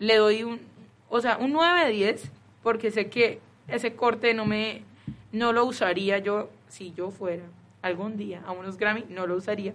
[0.00, 0.60] Le doy un,
[1.08, 2.30] o sea, un 9 de 10,
[2.64, 4.82] porque sé que ese corte no me,
[5.30, 7.44] no lo usaría yo, si yo fuera
[7.86, 9.74] algún día a unos Grammy, no lo usaría.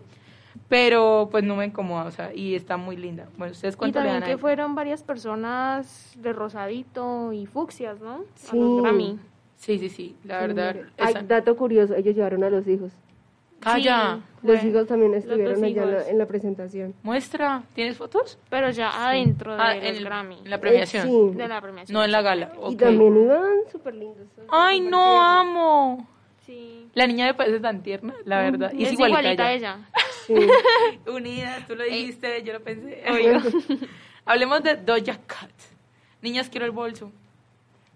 [0.67, 3.28] Pero pues no me incomoda, o sea, y está muy linda.
[3.38, 4.41] Bueno, ¿ustedes y cuánto le también dan a que ella?
[4.41, 8.58] fueron varias personas de rosadito y fucsias no a Sí.
[8.60, 9.19] los Grammy
[9.56, 10.76] Sí, sí, sí, la verdad.
[10.97, 12.91] Ay, esa- dato curioso, ellos llevaron a los hijos.
[13.60, 14.15] Calla.
[14.15, 14.47] Sí.
[14.47, 16.08] Los Bueno, hijos también estuvieron allá en la, hijos.
[16.08, 16.93] en la presentación.
[17.04, 18.39] Muestra, ¿tienes fotos?
[18.50, 21.08] pero ya adentro de Ah, en, el- Grammy en la premiación.
[21.08, 21.38] Eh, sí.
[21.38, 22.52] de la premiación No en la gala.
[22.56, 22.80] Y ok.
[22.80, 24.26] también iban súper lindos.
[24.50, 26.08] Ay, no amo.
[26.52, 28.74] Sí La niña me parece tan tierna, la verdad.
[28.74, 29.80] Y es, es igualita, igualita a a ella.
[29.80, 30.36] ella Sí.
[31.10, 33.04] Unidas, tú lo dijiste, yo lo pensé.
[33.10, 33.42] Obvio.
[34.26, 35.52] Hablemos de Doja Cat.
[36.22, 37.12] Niñas, quiero el bolso.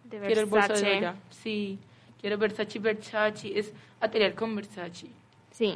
[0.06, 0.96] de Quiero el bolso de.
[0.96, 1.16] Doja.
[1.30, 1.78] Sí,
[2.20, 3.60] quiero Versace, Versace.
[3.60, 5.08] Es atelier con Versace.
[5.52, 5.76] sí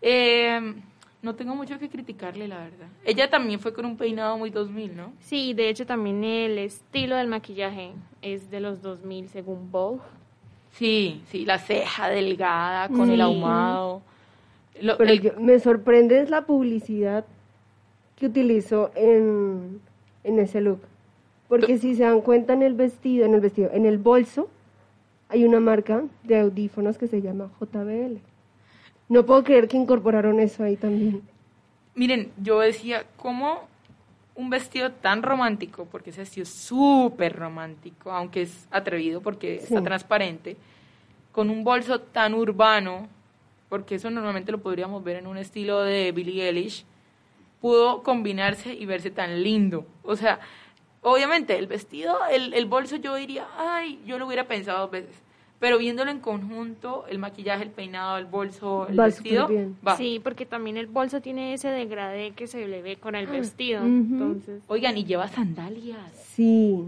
[0.00, 0.74] Eh,
[1.22, 2.88] no tengo mucho que criticarle, la verdad.
[3.04, 5.12] Ella también fue con un peinado muy 2000, ¿no?
[5.20, 10.02] sí de hecho también el estilo del maquillaje es de los 2000 según Vogue
[10.76, 14.02] Sí, sí, la ceja delgada con el ahumado.
[14.80, 17.24] Lo- Pero el- yo- me sorprende es la publicidad
[18.16, 19.80] que utilizó en,
[20.24, 20.80] en ese look.
[21.48, 24.48] Porque si se dan cuenta en el vestido, en el vestido, en el bolso,
[25.28, 28.18] hay una marca de audífonos que se llama JBL.
[29.08, 31.22] No puedo creer que incorporaron eso ahí también.
[31.94, 33.60] Miren, yo decía, ¿cómo
[34.36, 35.86] un vestido tan romántico?
[35.90, 39.64] Porque ese vestido es súper romántico, aunque es atrevido porque Sí.
[39.74, 40.56] está transparente,
[41.32, 43.08] con un bolso tan urbano,
[43.68, 46.84] porque eso normalmente lo podríamos ver en un estilo de Billie Eilish,
[47.60, 49.86] pudo combinarse y verse tan lindo.
[50.02, 50.38] O sea,
[51.02, 55.16] obviamente el vestido, el, el bolso yo diría, ay, yo lo hubiera pensado dos veces.
[55.58, 59.48] Pero viéndolo en conjunto, el maquillaje, el peinado, el bolso, el Va vestido,
[59.86, 59.96] va.
[59.96, 63.30] Sí, porque también el bolso tiene ese degradé que se le ve con el Ah,
[63.32, 63.82] vestido.
[63.82, 66.12] Entonces, Oigan, y lleva sandalias.
[66.34, 66.84] Sí.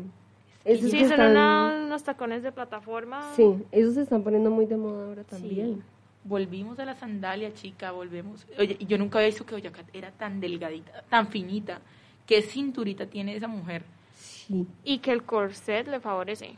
[0.64, 3.32] Esos sí, son están- una- unos tacones de plataforma.
[3.36, 5.82] Sí, esos se están poniendo muy de moda ahora también.
[6.24, 8.44] Volvimos a la sandalia, chica, volvemos.
[8.58, 11.80] Oye, yo nunca había visto que Boyacá era tan delgadita, tan finita.
[12.26, 13.84] ¿Qué cinturita tiene esa mujer?
[14.16, 14.66] Sí.
[14.82, 16.54] Y que el corset le favorece.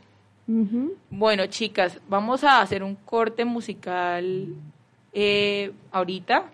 [1.11, 4.47] Bueno, chicas, vamos a hacer un corte musical
[5.13, 6.45] eh, ahorita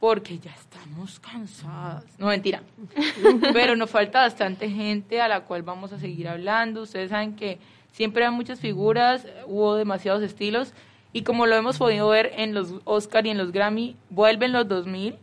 [0.00, 2.04] porque ya estamos cansadas.
[2.18, 2.62] No, mentira.
[3.52, 6.82] Pero nos falta bastante gente a la cual vamos a seguir hablando.
[6.82, 7.58] Ustedes saben que
[7.92, 10.72] siempre hay muchas figuras, hubo demasiados estilos
[11.12, 14.66] y como lo hemos podido ver en los Oscar y en los Grammy, vuelven los
[14.66, 15.14] 2000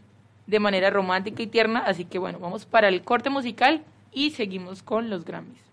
[0.48, 1.80] de manera romántica y tierna.
[1.80, 3.84] Así que bueno, vamos para el corte musical
[4.14, 5.73] y seguimos con los Grammys.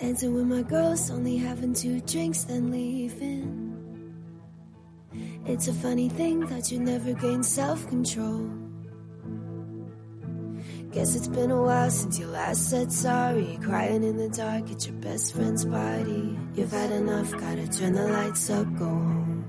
[0.00, 3.70] Dancing with my girls, only having two drinks, then leaving.
[5.46, 8.50] It's a funny thing that you never gain self control.
[10.90, 13.56] Guess it's been a while since you last said sorry.
[13.62, 16.38] Crying in the dark at your best friend's party.
[16.54, 19.44] You've had enough, gotta turn the lights up, go home.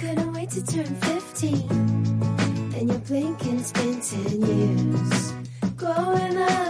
[0.00, 2.70] Couldn't wait to turn 15.
[2.70, 5.32] Then you blink and it's been 10 years.
[5.76, 6.69] Growing up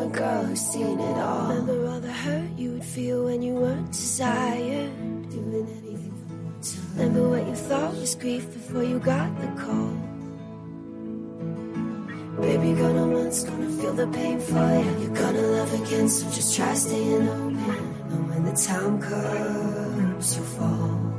[0.00, 1.48] a girl who's seen it all.
[1.48, 4.92] Remember all the hurt you would feel when you weren't desired.
[5.30, 6.12] Doing anything
[6.62, 6.98] for.
[6.98, 9.92] Remember what you thought was grief before you got the call.
[12.40, 14.90] Baby, gonna once, gonna feel the pain for you.
[15.00, 17.94] You're gonna love again, so just try staying open.
[18.10, 21.10] And when the time comes, you'll fall.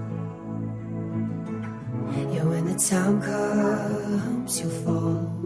[2.34, 5.42] Yeah, when the time comes, you'll fall.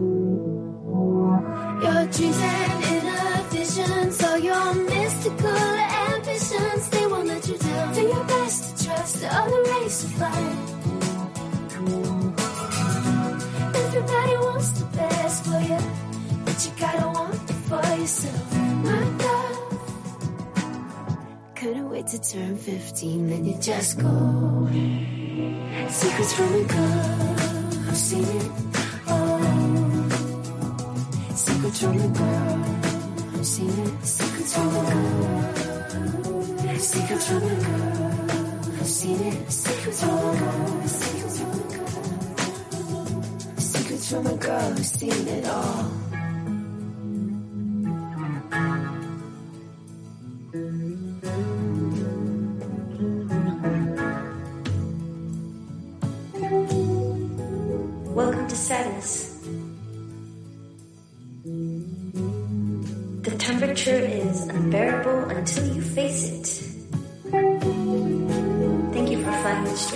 [1.82, 2.95] Your dreams and
[4.36, 5.48] all your mystical
[6.12, 7.94] ambitions, they won't let you down.
[7.94, 10.58] Do your best to trust the other race of life.
[13.84, 15.78] Everybody wants the best for you,
[16.44, 18.54] but you gotta want it for yourself.
[18.84, 19.58] My love,
[21.54, 24.68] couldn't wait to turn 15, then you just go.
[25.88, 27.34] Secrets from a girl
[27.86, 28.50] who's seen it
[29.08, 29.40] all.
[31.34, 32.85] Secrets from a girl
[33.46, 34.86] seen Sick a trouble
[36.78, 41.70] Sick of trouble Seen it Sick of trouble Sick a trouble
[43.58, 46.05] Sick of trouble girl I've seen it all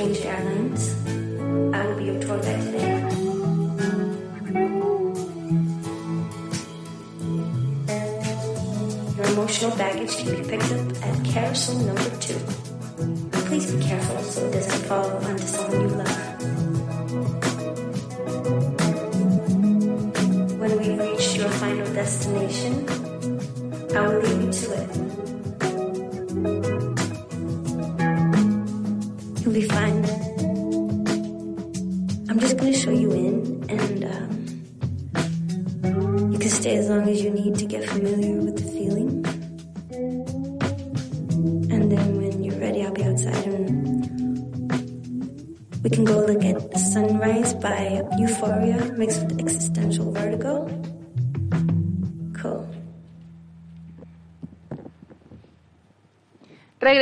[0.01, 0.95] Strange Airlines.
[1.75, 3.01] I will be your tour guide today.
[9.15, 12.39] Your emotional baggage can be picked up at carousel number two.
[13.45, 15.60] Please be careful so it doesn't fall onto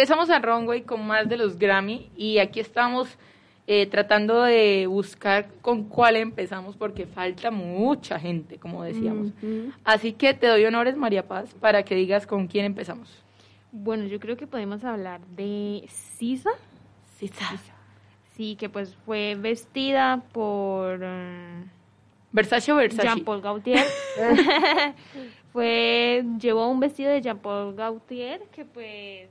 [0.09, 3.19] Regresamos a Runway con más de los Grammy y aquí estamos
[3.67, 9.33] eh, tratando de buscar con cuál empezamos porque falta mucha gente, como decíamos.
[9.85, 13.23] Así que te doy honores, María Paz, para que digas con quién empezamos.
[13.71, 16.53] Bueno, yo creo que podemos hablar de Sisa.
[17.19, 17.61] Sisa.
[18.35, 21.01] Sí, que pues fue vestida por...
[21.03, 21.65] eh,
[22.33, 23.09] Versace o Versace.
[23.09, 23.85] Jean-Paul Gaultier.
[25.53, 29.29] Fue, llevó un vestido de Jean-Paul Gaultier que pues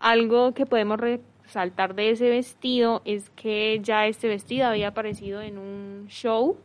[0.00, 5.58] algo que podemos resaltar de ese vestido es que ya este vestido había aparecido en
[5.58, 6.56] un show,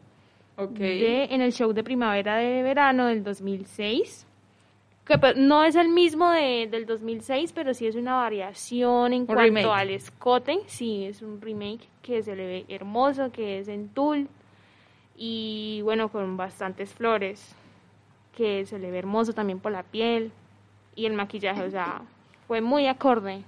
[0.58, 0.72] Ok.
[0.78, 4.28] de, en el show de primavera de verano del 2006.
[5.06, 9.26] Que pues, no es el mismo de, del 2006, pero sí es una variación en
[9.26, 9.66] cuanto remake.
[9.68, 10.60] al escote.
[10.68, 14.30] Sí, es un remake que se le ve hermoso, que es en tul
[15.18, 17.56] y bueno, con bastantes flores,
[18.36, 20.32] que se le ve hermoso también por la piel
[20.96, 22.02] y el maquillaje, o sea,
[22.48, 23.44] fue muy acorde.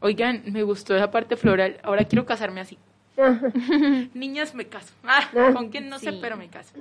[0.00, 1.78] Oigan, me gustó esa parte floral.
[1.82, 2.78] Ahora quiero casarme así.
[4.14, 4.92] Niñas, me caso.
[5.04, 6.18] Ah, con quién no sé, Sí.
[6.20, 6.74] pero me caso.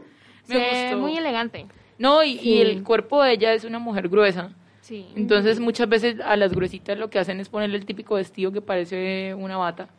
[0.46, 0.98] Se Me ve gustó.
[1.00, 1.66] muy elegante.
[1.98, 2.62] No, y, y Sí.
[2.62, 4.52] el cuerpo de ella es una mujer gruesa.
[4.82, 5.06] Sí.
[5.16, 8.62] Entonces, muchas veces a las gruesitas lo que hacen es ponerle el típico vestido que
[8.62, 9.90] parece una bata.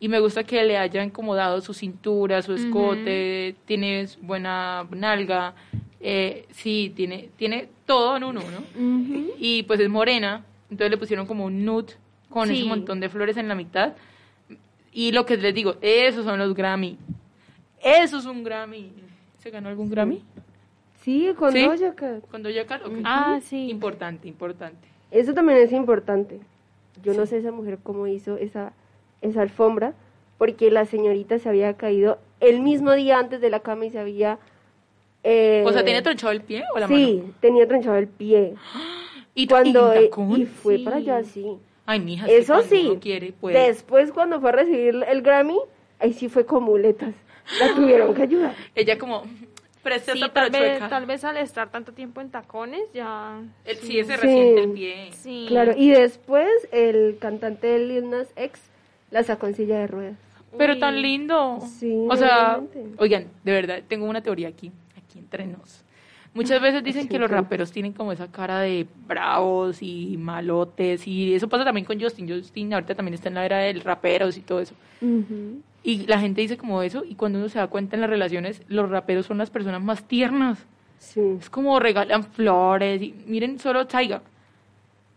[0.00, 5.54] Y me gusta que le hayan como dado su cintura, su escote, tiene buena nalga.
[6.00, 8.62] eh, sí, tiene, tiene todo en uno, ¿no?
[9.38, 11.94] Y pues es morena, entonces le pusieron como un nude
[12.28, 12.58] con Sí.
[12.60, 13.94] ese montón de flores en la mitad.
[14.92, 16.98] Y lo que les digo, esos son los Grammy.
[17.82, 18.92] Eso es un Grammy.
[19.38, 20.22] ¿Se ganó algún Grammy?
[21.02, 21.62] Sí, con ¿Sí?
[21.64, 22.26] Doja Cat.
[22.30, 22.92] Con Doja Cat, ok.
[23.04, 23.70] Ah, sí.
[23.70, 24.88] Importante, importante.
[25.10, 26.40] Eso también es importante.
[27.02, 28.72] Yo no sé esa mujer cómo hizo esa,
[29.22, 29.94] esa alfombra,
[30.36, 33.98] porque la señorita se había caído el mismo día antes de la cama y se
[34.00, 34.38] había...
[35.22, 37.34] eh, O sea, ¿tiene tronchado el pie o la Sí, mano?
[37.40, 38.54] tenía tronchado el pie.
[39.38, 40.40] ¿Y cuando y tacón?
[40.40, 40.84] y fue Sí.
[40.84, 41.46] para allá, sí.
[41.86, 42.98] Ay, mija, es que Eso cuando sí.
[43.00, 43.66] quiere, puede.
[43.68, 45.58] Después, cuando fue a recibir el Grammy,
[46.00, 47.14] ahí sí fue con muletas.
[47.60, 48.54] La tuvieron que ayudar.
[48.74, 49.22] Ella como,
[49.82, 53.40] preste Sí, tal para vez, tal vez al estar tanto tiempo en tacones ya...
[53.64, 54.20] El, sí, ese Sí.
[54.20, 55.08] reciente el pie.
[55.12, 55.44] Sí.
[55.48, 58.60] Claro, y después el cantante de Lil Nas X
[59.12, 60.16] la sacó en silla de ruedas.
[60.58, 60.80] Pero Uy.
[60.80, 61.58] tan lindo.
[61.78, 63.02] Sí, o sea, obviamente.
[63.02, 65.84] oigan, de verdad, tengo una teoría aquí, aquí entre nos.
[66.34, 71.34] Muchas veces dicen que los raperos tienen como esa cara de bravos y malotes y
[71.34, 72.28] eso pasa también con Justin.
[72.28, 74.74] Justin ahorita también está en la era del raperos y todo eso.
[75.00, 75.60] Ujú.
[75.82, 78.62] Y la gente dice como eso y cuando uno se da cuenta en las relaciones,
[78.68, 80.64] los raperos son las personas más tiernas.
[80.98, 81.20] Sí.
[81.40, 83.00] Es como regalan flores.
[83.02, 84.22] Y miren solo Taiga.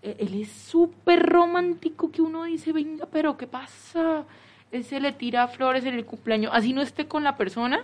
[0.01, 4.24] Eh, Él es súper romántico que uno dice, venga, pero ¿qué pasa?
[4.72, 6.51] Él se le tira flores en el cumpleaños.
[6.53, 7.84] Así no esté con la persona.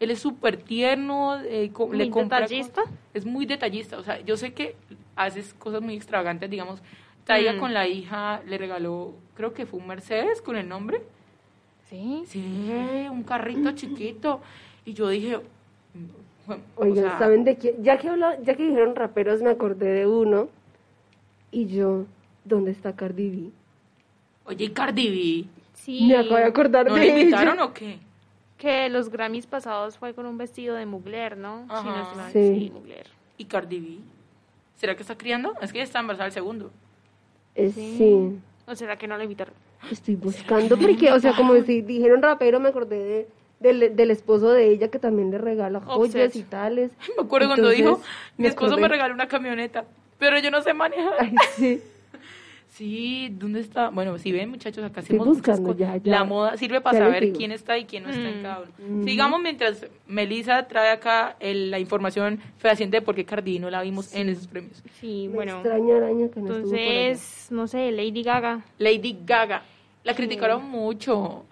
[0.00, 1.40] Él es súper tierno.
[1.40, 2.82] eh, co- le Muy compra detallista.
[3.14, 3.98] Es muy detallista.
[3.98, 4.76] O sea, yo sé que
[5.16, 6.48] haces cosas muy extravagantes.
[6.50, 6.80] Digamos,
[7.24, 7.58] Taiga Mm.
[7.58, 11.02] con la hija le regaló, creo que fue un Mercedes con el nombre.
[11.90, 12.22] Sí.
[12.26, 12.70] Sí,
[13.10, 14.40] un carrito chiquito.
[14.84, 15.38] Y yo dije,
[16.46, 17.82] bueno, o Oigan, sea, ¿saben de quién?
[17.82, 18.08] Ya que,
[18.42, 20.48] ya que dijeron raperos, me acordé de uno.
[21.50, 22.04] Y yo,
[22.44, 23.50] ¿dónde está Cardi B?
[24.46, 25.08] Oye, ¿y Cardi
[25.44, 25.48] B?
[25.74, 26.06] Sí.
[26.08, 27.64] Me acabo de acordar ¿No de le invitaron ella.
[27.64, 27.98] o qué?
[28.58, 31.62] Que los Grammys pasados fue con un vestido de Mugler, ¿no?
[31.62, 32.14] Si no Ajá.
[32.16, 32.54] mal, Sí.
[32.58, 33.06] sí, Mugler.
[33.36, 33.98] ¿Y Cardi B?
[34.76, 35.54] ¿Será que está criando?
[35.62, 36.70] Es que ella está embarazada el segundo.
[37.54, 38.38] Eh, sí.
[38.66, 39.54] ¿O será que no la invitaron?
[39.90, 43.28] Estoy buscando porque, o sea, como si dijeron rapero, me acordé de,
[43.60, 46.90] del, del esposo de ella que también le regala joyas y tales.
[47.16, 48.00] Me acuerdo cuando dijo,
[48.36, 48.82] mi esposo acordé.
[48.82, 49.84] me regaló una camioneta,
[50.18, 51.14] pero yo no sé manejar.
[51.20, 51.80] Ay, sí.
[52.78, 53.88] Sí, ¿dónde está?
[53.90, 55.76] Bueno, si ven, muchachos, acá hacemos muchas cosas.
[55.78, 56.12] ya, ya.
[56.12, 57.36] La moda sirve para Ya saber digo.
[57.36, 58.42] quién está y quién no está en Mm.
[58.42, 58.70] cada uno.
[58.98, 59.04] Ujú.
[59.04, 63.68] Sigamos mientras Melissa trae acá el- la información fehaciente de por qué Cardi B no
[63.68, 64.80] la vimos en esos premios.
[65.00, 65.54] Sí, Me bueno.
[65.54, 66.46] extraña araña que no.
[66.54, 68.60] Entonces, no sé, Lady Gaga.
[68.78, 69.62] Lady Gaga.
[70.04, 71.44] La criticaron mucho.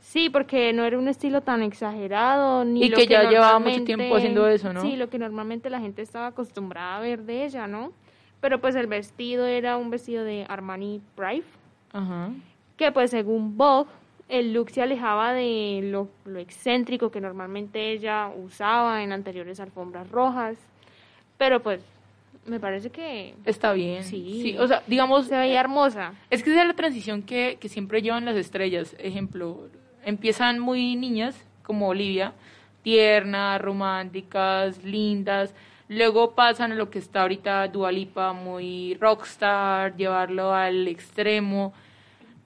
[0.00, 2.64] Sí, porque no era un estilo tan exagerado.
[2.64, 4.80] Ni Y lo que ya llevaba mucho tiempo haciendo eso, ¿no?
[4.80, 7.92] Sí, lo que normalmente la gente estaba acostumbrada a ver de ella, ¿no?
[8.40, 11.44] Pero pues el vestido era un vestido de Armani Pride,
[11.92, 12.30] Ajá.
[12.76, 13.90] que pues según Vogue,
[14.28, 20.08] el look se alejaba de lo, lo excéntrico que normalmente ella usaba en anteriores alfombras
[20.10, 20.56] rojas.
[21.36, 21.82] Pero pues
[22.46, 24.04] me parece que Está bien.
[24.04, 24.40] Sí.
[24.42, 26.14] Sí, o sea, digamos, se veía hermosa.
[26.30, 28.94] Es que esa es la transición que, que siempre llevan las estrellas.
[28.98, 29.68] Ejemplo,
[30.04, 32.32] empiezan muy niñas, como Olivia,
[32.82, 35.54] tiernas, románticas, lindas.
[35.90, 41.72] Luego pasan a lo que está ahorita Dualipa, muy rockstar, llevarlo al extremo.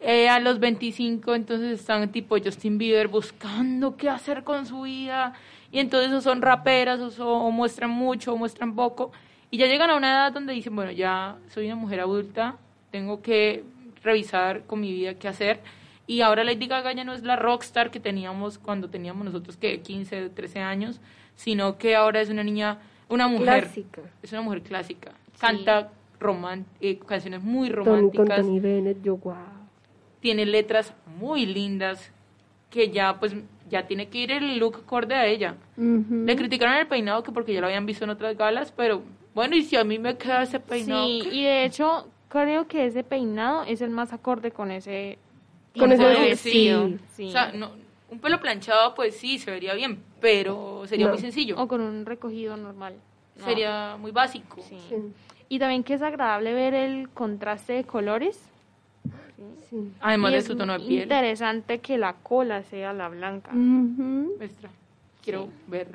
[0.00, 5.34] Eh, a los 25 entonces están tipo Justin Bieber buscando qué hacer con su vida.
[5.70, 9.12] Y entonces o son raperas o, son- o muestran mucho o muestran poco.
[9.50, 12.56] Y ya llegan a una edad donde dicen, bueno, ya soy una mujer adulta,
[12.90, 13.62] tengo que
[14.02, 15.60] revisar con mi vida qué hacer.
[16.06, 19.80] Y ahora Lady Gaga ya no es la rockstar que teníamos cuando teníamos nosotros que
[19.82, 20.98] 15, 13 años,
[21.36, 22.78] sino que ahora es una niña,
[23.08, 23.64] una mujer.
[23.64, 24.02] Clásica.
[24.22, 25.12] Es una mujer clásica.
[25.38, 25.90] Canta
[26.80, 29.34] eh, canciones muy Tony, románticas Tony Bennett, yo, wow.
[30.20, 32.10] tiene letras muy lindas
[32.70, 33.36] que ya pues
[33.68, 35.56] ya tiene que ir el look acorde a ella.
[35.76, 36.24] Ujú.
[36.24, 39.02] Le criticaron el peinado que porque ya lo habían visto en otras galas, pero
[39.34, 41.06] bueno, y si a mí me queda ese peinado.
[41.06, 45.18] Sí, y de hecho creo que ese peinado es el más acorde con ese
[45.78, 46.88] Con ese vestido.
[46.88, 46.98] sí.
[47.14, 47.26] sí.
[47.28, 47.72] O sea, no,
[48.10, 51.12] un pelo planchado, pues sí, se vería bien, pero sería No.
[51.12, 51.60] muy sencillo.
[51.60, 52.94] O con un recogido normal.
[53.38, 53.44] No.
[53.44, 54.56] Sería muy básico.
[54.66, 54.78] Sí.
[54.88, 54.94] Sí.
[55.50, 58.40] Y también que es agradable ver el contraste de colores.
[59.68, 59.92] Sí.
[60.00, 61.02] Además Y de su tono de piel.
[61.02, 63.52] Interesante que la cola sea la blanca.
[63.52, 64.70] Muestra.
[65.22, 65.88] Quiero ver.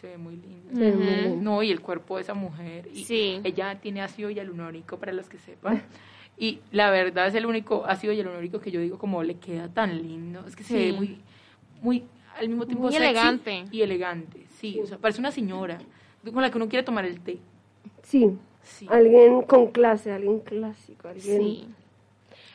[0.00, 0.70] Se ve muy lindo.
[0.74, 1.36] Se ve muy lindo.
[1.42, 2.88] No, y el cuerpo de esa mujer.
[2.94, 3.38] Y Sí.
[3.44, 5.82] Ella tiene ácido hialurónico, para los que sepan.
[6.38, 10.00] Y la verdad es el único ácido hialurónico que yo digo como le queda tan
[10.00, 10.42] lindo.
[10.46, 11.18] Es que se ve muy,
[11.82, 12.04] muy,
[12.38, 13.64] al mismo tiempo Muy sexy elegante.
[13.70, 14.78] Y elegante, sí.
[14.82, 15.78] O sea, parece una señora
[16.32, 17.38] con la que uno quiere tomar el té.
[18.02, 18.30] Sí.
[18.62, 18.86] Sí.
[18.90, 21.38] Alguien con clase, alguien clásico, alguien...
[21.38, 21.68] Sí.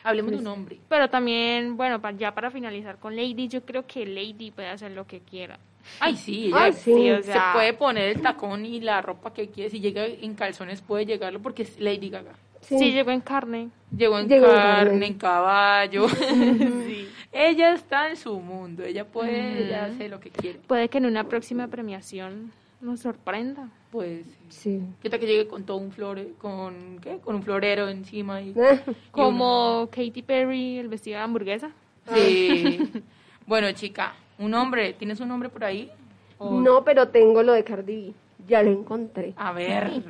[0.04, 0.78] Hablemos de un hombre.
[0.88, 4.90] Pero también, bueno, pa- ya para finalizar con Lady, yo creo que Lady puede hacer
[4.92, 5.58] lo que quiera.
[5.98, 7.10] Ay, sí, ella Ay, sí.
[7.10, 9.70] o sea- se puede poner el tacón y la ropa que quiere.
[9.70, 12.34] Si llega en calzones, puede llegarlo porque es Lady Gaga.
[12.60, 12.78] Sí.
[12.78, 13.70] Sí, llegó en carne.
[13.96, 15.06] Llegó en Llegó en carne, carne.
[15.06, 16.06] en caballo.
[17.34, 17.40] Sí.
[17.40, 18.82] Ella está en su mundo.
[18.84, 19.94] Ella puede, ella Ujú.
[19.94, 20.60] hace lo que quiere.
[20.66, 23.68] Puede que en una próxima premiación nos sorprenda.
[23.90, 24.80] Pues, Sí.
[25.02, 27.18] ¿qué tal que llegue con todo un flore, con, ¿qué?
[27.18, 28.54] Con un florero encima y...
[29.10, 31.70] Como Katy Perry, el vestido de hamburguesa.
[32.14, 32.78] Sí.
[33.46, 35.90] bueno, chica, un hombre, ¿tienes un nombre por ahí?
[36.38, 38.14] O- No, pero tengo lo de Cardi B.
[38.48, 39.32] Ya lo encontré.
[39.36, 40.02] A ver.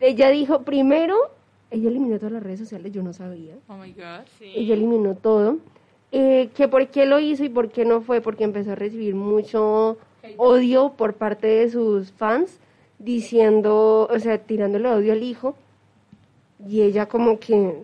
[0.00, 1.16] Ella dijo, primero,
[1.70, 3.54] ella eliminó todas las redes sociales, yo no sabía.
[3.68, 4.26] Oh my God.
[4.40, 5.58] Ella eliminó todo.
[6.18, 9.14] Eh, que por qué lo hizo y por qué no fue, porque empezó a recibir
[9.14, 9.98] mucho
[10.38, 12.58] odio por parte de sus fans,
[12.98, 15.54] diciendo, o sea, tirándole odio al hijo.
[16.58, 17.82] Y ella como que,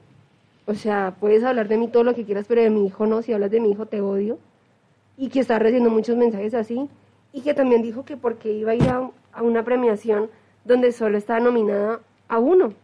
[0.67, 3.23] o sea, puedes hablar de mí todo lo que quieras, pero de mi hijo no,
[3.23, 4.39] si hablas de mi hijo te odio.
[5.17, 6.89] Y que está recibiendo muchos mensajes así.
[7.33, 10.31] Y que también dijo que porque iba a ir a, a una premiación
[10.65, 12.75] donde solo estaba nominada a uno.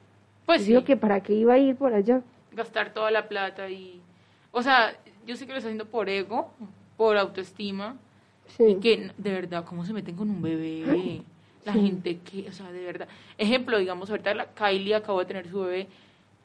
[0.47, 0.73] Pues Y sí.
[0.73, 2.23] dijo que para qué iba a ir por allá.
[2.53, 4.03] gastar toda la plata y...
[4.51, 4.97] O sea,
[5.29, 6.51] yo sé que lo está haciendo por ego,
[6.97, 7.97] por autoestima,
[8.57, 8.65] Sí.
[8.67, 11.21] y que de verdad, ¿cómo se meten con un bebé?
[11.67, 11.81] La Sí.
[11.81, 13.09] gente que, o sea, de verdad.
[13.37, 15.87] Ejemplo, digamos, ahorita la Kylie acabó de tener su bebé.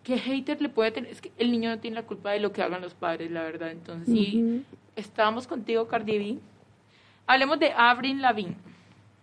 [0.03, 1.09] ¿Qué hater le puede tener?
[1.09, 3.41] Es que el niño no tiene la culpa de lo que hagan los padres, la
[3.43, 3.71] verdad.
[3.71, 4.63] Entonces, sí, Ujú.
[4.97, 6.37] estábamos contigo, Cardi B.
[7.25, 8.57] Hablemos de Avril Lavigne.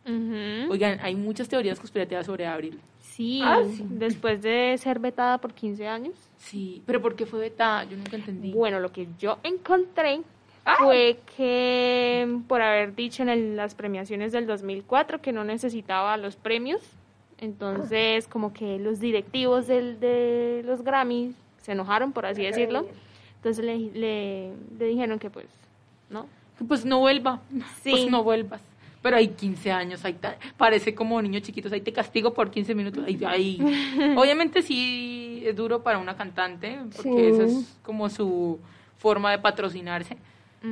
[0.06, 0.72] Ujú.
[0.72, 2.80] Oigan, hay muchas teorías conspirativas sobre Avril.
[3.20, 3.84] Sí, Ah, sí.
[3.86, 6.14] después de ser vetada por 15 años.
[6.38, 7.84] Sí, pero ¿por qué fue vetada?
[7.84, 8.50] Yo nunca entendí.
[8.52, 10.22] Bueno, lo que yo encontré
[10.64, 10.76] Ah.
[10.78, 16.36] fue que por haber dicho en el- las premiaciones del 2004 que no necesitaba los
[16.36, 16.80] premios,
[17.36, 22.86] entonces como que los directivos del, de los Grammys se enojaron, por así decirlo.
[23.36, 25.46] Entonces le, le, le dijeron que pues,
[26.08, 26.26] ¿no?
[26.66, 27.40] Pues no vuelva.
[27.82, 27.90] Sí.
[27.90, 28.62] Pues no vuelvas.
[29.02, 30.16] Pero hay 15 años, ahí
[30.58, 33.02] parece como niños chiquitos, ahí te castigo por 15 minutos.
[33.06, 33.58] Ahí, ahí.
[34.16, 37.16] Obviamente sí es duro para una cantante, porque Sí.
[37.18, 38.58] eso es como su
[38.98, 40.16] forma de patrocinarse.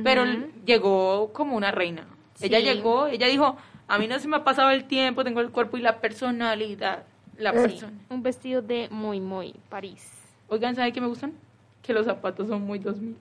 [0.03, 0.23] Pero
[0.65, 2.05] llegó como una reina.
[2.39, 3.57] Ella llegó, ella dijo,
[3.87, 7.03] a mí no se me ha pasado el tiempo, tengo el cuerpo y la personalidad.
[7.39, 7.93] La persona.
[8.09, 10.05] Un vestido de muy, muy París.
[10.49, 11.33] Oigan, ¿saben qué me gustan?
[11.81, 13.15] Que los zapatos son muy 2000.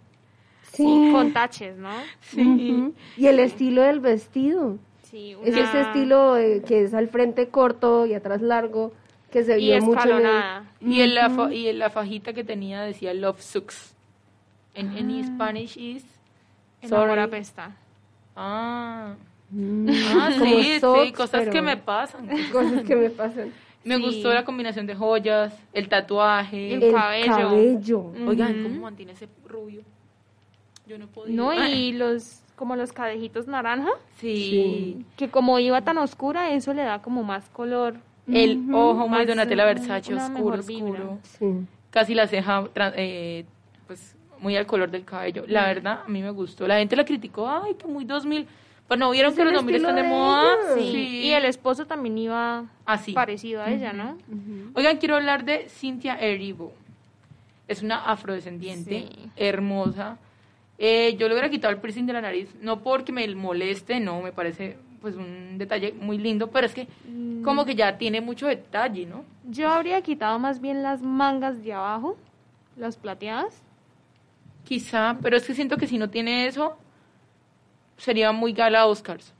[0.72, 1.88] Sí, con taches, ¿no?
[2.20, 2.92] Sí.
[3.16, 4.76] Y el estilo del vestido.
[5.11, 8.92] Sí, Es ese estilo eh, que es al frente corto y atrás largo,
[9.30, 10.64] que se y vio mucho en el- escalonada.
[10.80, 13.94] Y en la, fa- y en la fajita que tenía decía Love Sucks.
[14.74, 16.04] En, en Spanish is
[16.82, 17.74] apesta.
[18.36, 19.14] Ah,
[19.50, 22.28] Mm, ah sí, sí, cosas pero- que me pasan.
[22.52, 23.50] Cosas que me pasan.
[23.82, 24.02] Me Sí.
[24.02, 26.74] gustó la combinación de joyas, el tatuaje.
[26.74, 27.32] El El cabello.
[27.34, 28.12] cabello.
[28.26, 28.62] Oigan.
[28.64, 29.80] ¿cómo mantiene ese rubio?
[30.86, 31.34] Yo no podía.
[31.34, 33.88] No, y los como los cadejitos naranja,
[34.18, 35.06] sí.
[35.16, 37.94] que como iba tan oscura, eso le da como más color.
[38.30, 41.18] El ojo muy Más, Donatella eh, Versace, oscuro, oscuro.
[41.22, 41.46] Sí.
[41.90, 42.64] Casi la ceja,
[42.96, 43.46] eh,
[43.86, 45.44] pues, muy al color del cabello.
[45.46, 46.66] La verdad, a mí me gustó.
[46.66, 48.46] La gente la criticó, ay, que muy 2000.
[48.86, 50.56] Pues no vieron Es que los 2000 estilo están de de moda.
[50.74, 51.20] Sí.
[51.24, 53.12] Y el esposo también iba Así.
[53.12, 54.16] parecido a ella, ¿no?
[54.74, 56.72] Oigan, quiero hablar de Cynthia Erivo.
[57.66, 59.30] Es una afrodescendiente, Sí.
[59.36, 60.18] hermosa.
[60.79, 64.22] Eh, yo le hubiera quitado el piercing de la nariz, no porque me moleste, no,
[64.22, 67.43] me parece pues un detalle muy lindo, pero es que Mm.
[67.43, 69.24] como que ya tiene mucho detalle, ¿no?
[69.45, 72.16] Yo habría quitado más bien las mangas de abajo,
[72.76, 73.62] las plateadas.
[74.64, 76.76] Quizá, pero es que siento que si no tiene eso,
[77.97, 79.33] sería muy gala Oscars.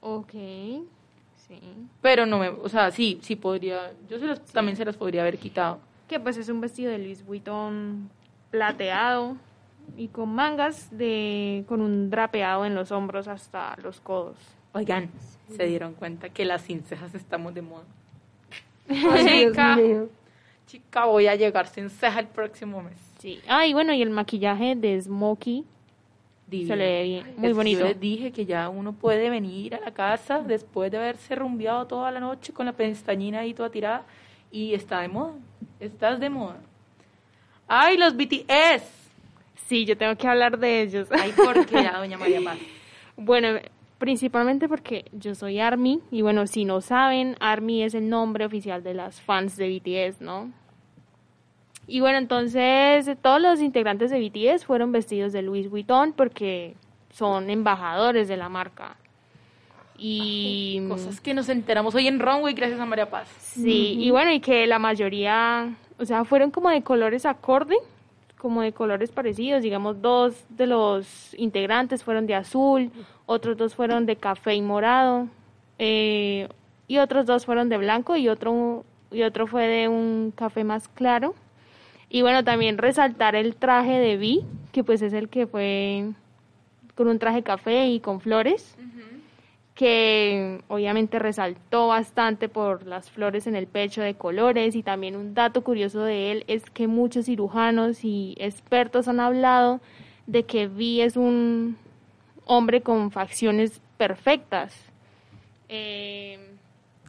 [0.00, 1.60] Ok, sí.
[2.00, 5.22] Pero no me, o sea, sí, sí podría, yo se los, también se las podría
[5.22, 5.80] haber quitado.
[6.08, 8.08] Que pues es un vestido de Louis Vuitton
[8.50, 9.36] plateado.
[9.96, 14.36] Y con mangas de con un drapeado en los hombros hasta los codos.
[14.72, 15.10] Oigan,
[15.56, 17.84] se dieron cuenta que las sin cejas estamos de moda.
[18.88, 19.78] Ay, chica,
[20.66, 22.98] chica, voy a llegar sin ceja el próximo mes.
[23.18, 23.40] Sí.
[23.48, 25.64] Ah, y bueno, y el maquillaje de Smokey
[26.46, 26.68] Divino.
[26.68, 27.80] se le ve bien, Es muy que bonito.
[27.80, 31.86] Yo les dije que ya uno puede venir a la casa después de haberse rumbeado
[31.86, 34.04] toda la noche con la pestañina ahí toda tirada
[34.50, 35.34] y está de moda.
[35.80, 36.60] Estás de moda.
[37.66, 38.97] ¡Ay, los BTS!
[39.66, 41.08] Sí, yo tengo que hablar de ellos.
[41.10, 42.58] Ay, ¿por qué, doña María Paz?
[43.16, 43.58] Bueno,
[43.98, 48.82] principalmente porque yo soy ARMY y bueno, si no saben, ARMY es el nombre oficial
[48.82, 50.52] de las fans de BTS, ¿no?
[51.86, 56.74] Y bueno, entonces todos los integrantes de BTS fueron vestidos de Louis Vuitton porque
[57.10, 58.96] son embajadores de la marca.
[59.96, 63.28] Y Cosas que nos enteramos hoy en Runway gracias a María Paz.
[63.40, 67.76] Sí, y bueno, y que la mayoría, o sea, fueron como de colores acorde,
[68.38, 72.90] como de colores parecidos, digamos, dos de los integrantes fueron de azul,
[73.26, 75.28] otros dos fueron de café y morado,
[75.78, 76.48] eh,
[76.86, 80.88] y otros dos fueron de blanco y otro, y otro fue de un café más
[80.88, 81.34] claro.
[82.08, 86.10] Y bueno, también resaltar el traje de Vi, que pues es el que fue
[86.94, 88.76] con un traje café y con flores
[89.78, 95.34] que obviamente resaltó bastante por las flores en el pecho de colores y también un
[95.34, 99.80] dato curioso de él es que muchos cirujanos y expertos han hablado
[100.26, 101.76] de que Vi es un
[102.44, 104.74] hombre con facciones perfectas.
[105.68, 106.56] Eh,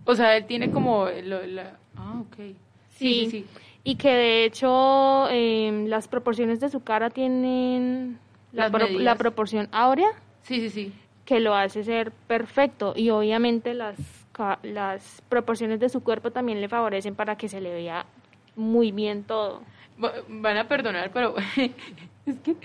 [0.05, 1.07] O sea, él tiene como...
[1.23, 2.35] la- Ah, ok.
[2.37, 2.53] Sí,
[3.25, 3.45] sí, sí.
[3.83, 8.19] Y que de hecho eh, las proporciones de su cara tienen
[8.51, 10.09] la, Las pro- la proporción áurea
[10.43, 10.93] Sí, sí, sí.
[11.29, 13.95] Que lo hace ser perfecto y obviamente las,
[14.63, 18.07] las proporciones de su cuerpo también le favorecen para que se le vea
[18.55, 19.61] muy bien todo.
[20.03, 21.35] Va- Van a perdonar, pero
[22.25, 22.55] es que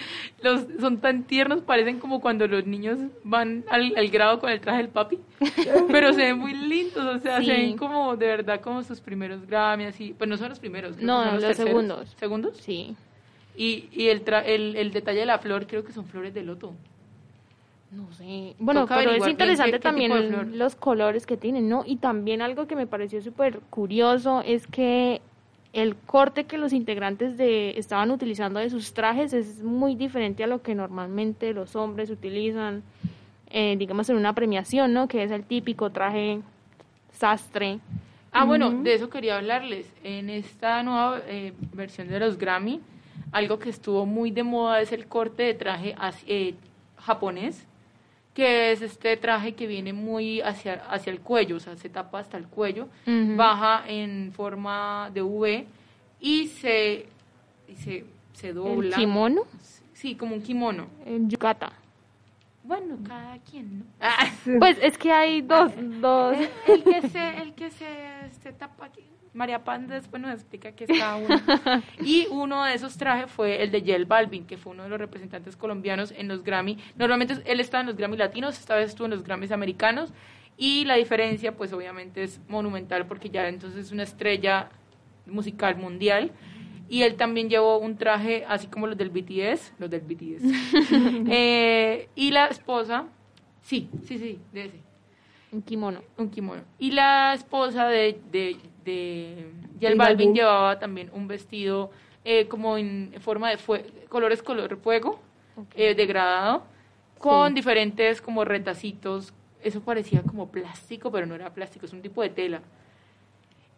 [0.42, 4.60] los son tan tiernos, parecen como cuando los niños van al, al grado con el
[4.62, 5.18] traje del papi,
[5.90, 7.46] pero se ven muy lindos, o sea, Sí.
[7.46, 10.96] se ven como de verdad como sus primeros Grammy, así, pues no son los primeros,
[10.96, 12.16] No, son los, segundos.
[12.18, 12.56] ¿Segundos?
[12.62, 12.96] Sí.
[13.56, 16.42] Y, y el, tra- el, el detalle de la flor creo que son flores de
[16.42, 16.72] loto.
[17.94, 18.56] No sé.
[18.58, 21.84] Bueno, pero es interesante qué- qué también los colores que tienen, ¿no?
[21.86, 25.20] Y también algo que me pareció súper curioso es que
[25.72, 30.46] el corte que los integrantes de estaban utilizando de sus trajes es muy diferente a
[30.46, 32.82] lo que normalmente los hombres utilizan,
[33.50, 35.06] eh, digamos, en una premiación, ¿no?
[35.08, 36.40] Que es el típico traje
[37.12, 37.78] sastre.
[38.32, 39.92] Ah, bueno, de eso quería hablarles.
[40.02, 42.80] En esta nueva eh, versión de los Grammy,
[43.30, 45.94] algo que estuvo muy de moda es el corte de traje
[46.26, 46.54] eh,
[46.96, 47.66] japonés,
[48.34, 52.18] que es este traje que viene muy hacia, hacia el cuello, o sea, se tapa
[52.18, 55.66] hasta el cuello, baja en forma de V
[56.20, 57.06] y se,
[57.68, 58.96] y se, se dobla.
[58.96, 59.42] kimono?
[59.92, 60.88] Sí, como un kimono.
[61.06, 61.72] El yukata.
[62.64, 63.84] Bueno, cada quien, ¿no?
[64.58, 65.70] Pues es que hay dos,
[66.00, 66.36] dos.
[66.66, 67.86] El, el que se, el que se,
[68.42, 69.02] se tapa aquí.
[69.34, 71.36] María Pan después nos explica qué es cada uno.
[72.00, 74.98] Y uno de esos trajes fue el de Yel Balvin, que fue uno de los
[74.98, 76.78] representantes colombianos en los Grammy.
[76.96, 80.12] Normalmente él estaba en los Grammy latinos, esta vez estuvo en los Grammys americanos.
[80.56, 84.70] Y la diferencia, pues obviamente es monumental porque ya entonces es una estrella
[85.26, 86.30] musical mundial.
[86.88, 90.44] Y él también llevó un traje así como los del BTS, los del BTS.
[91.28, 93.06] Eh, y la esposa,
[93.62, 94.83] sí, sí, sí, de ese.
[95.54, 96.00] Un kimono.
[96.18, 96.62] Un kimono.
[96.80, 100.34] Y la esposa de, de, de J Balvin Balvin.
[100.34, 101.90] llevaba también un vestido
[102.24, 105.20] eh, como en forma de fue- colores color fuego,
[105.76, 106.64] eh, degradado,
[107.18, 107.54] con Sí.
[107.54, 109.32] diferentes como retacitos.
[109.62, 112.60] Eso parecía como plástico, pero no era plástico, es un tipo de tela.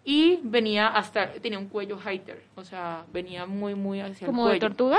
[0.05, 4.55] Y venía hasta, tenía un cuello hater, o sea, venía muy, muy hacia ¿Como el
[4.55, 4.75] de cuello.
[4.75, 4.99] tortuga?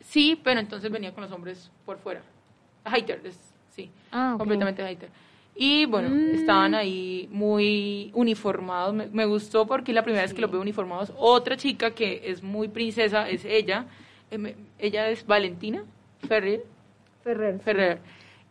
[0.00, 2.22] Sí, pero entonces venía con los hombres por fuera.
[2.84, 4.38] Hater, es- sí, Ah, ok.
[4.38, 5.10] completamente hater.
[5.60, 6.34] Y bueno, Mm.
[6.36, 8.94] estaban ahí muy uniformados.
[8.94, 11.12] Me, me gustó porque es la primera vez que los veo uniformados.
[11.16, 13.86] Otra chica que es muy princesa es ella.
[14.30, 15.84] Eh, ella es Valentina
[16.28, 16.64] Ferrer.
[17.24, 17.58] Ferrer.
[17.60, 17.98] Ferrer.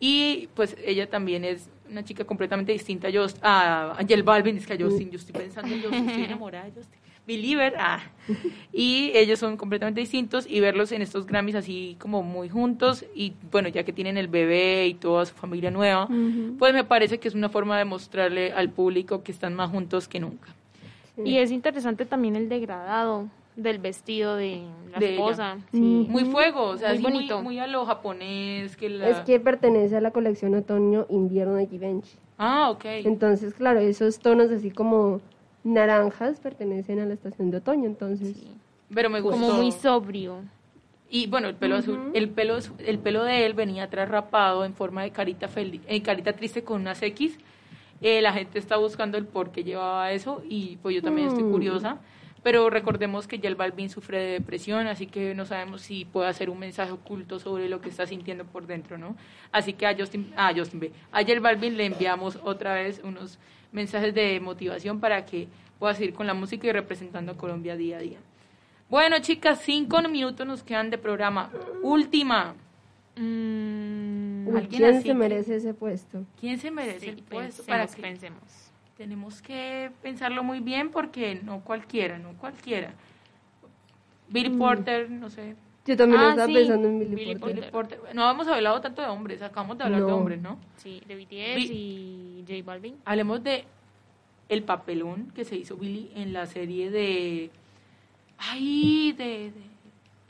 [0.02, 4.58] Y pues ella también es una chica completamente distinta a, Just, a Angel Balvin.
[4.58, 7.00] Es que a Justin, yo estoy pensando en Justin, estoy enamorada de Justin.
[7.28, 8.00] Believer, ah.
[8.74, 13.34] Y ellos son completamente distintos y verlos en estos Grammys así como muy juntos y
[13.52, 16.08] bueno, ya que tienen el bebé y toda su familia nueva,
[16.58, 20.08] pues me parece que es una forma de mostrarle al público que están más juntos
[20.08, 20.56] que nunca.
[21.24, 24.62] Y es interesante también el degradado del vestido de
[24.92, 25.58] la De esposa.
[25.72, 26.06] Sí.
[26.10, 27.42] Muy fuego, o sea, Muy bonito.
[27.42, 28.78] muy a lo japonés.
[28.78, 29.10] Que la...
[29.10, 32.18] Es que pertenece a la colección otoño-invierno de Givenchy.
[32.38, 32.86] Ah, ok.
[32.86, 35.22] Entonces, claro, esos tonos así como
[35.68, 38.36] naranjas pertenecen a la estación de otoño, entonces...
[38.94, 39.40] Pero me gustó.
[39.40, 40.44] Como muy sobrio.
[41.10, 41.92] Y bueno, el pelo Ujú.
[41.92, 45.82] azul, el pelo, el pelo de él venía atrás rapado en forma de carita feliz,
[45.88, 47.38] eh, carita triste con unas X.
[48.02, 51.44] Eh, la gente está buscando el por qué llevaba eso y pues yo también estoy
[51.46, 51.52] Mm.
[51.52, 51.98] curiosa.
[52.44, 56.50] Pero recordemos que J Balvin sufre de depresión, así que no sabemos si puede hacer
[56.50, 59.18] un mensaje oculto sobre lo que está sintiendo por dentro, ¿no?
[59.52, 63.40] Así que a Justin, a Justin B, a J Balvin le enviamos otra vez unos
[63.72, 65.48] mensajes de motivación para que
[65.80, 68.18] pueda seguir con la música y representando a Colombia día a día.
[68.90, 71.50] Bueno, chicas, cinco minutos nos quedan de programa.
[71.84, 72.56] Última.
[73.16, 76.24] Mm, Uy, ¿Alguien ¿Quién así se merece ese puesto?
[76.40, 77.64] ¿Quién se merece Sí, el puesto?
[77.64, 78.72] pensemos, Para que pensemos.
[78.98, 82.94] tenemos que pensarlo muy bien porque no cualquiera, no cualquiera.
[84.30, 84.58] Billy Mm.
[84.60, 85.56] Porter, no sé.
[85.88, 87.72] Yo también Ah, estaba sí, pensando en Billy, Billy Porter.
[87.72, 88.00] Porter.
[88.14, 90.18] No hemos hablado tanto de hombres, acabamos de hablar de No.
[90.18, 90.60] hombres, ¿no?
[90.76, 92.96] Sí, de BTS Vi- y J Balvin.
[93.06, 93.64] Hablemos de
[94.50, 97.50] el papelón que se hizo Billy en la serie de
[98.38, 99.52] ay de, de-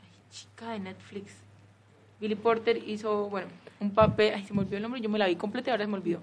[0.02, 1.34] ay, chica de Netflix.
[2.20, 3.48] Billy Porter hizo, bueno,
[3.80, 5.84] un papel, ay, se me olvidó el nombre, yo me la vi completa y ahora
[5.84, 6.20] se me olvidó.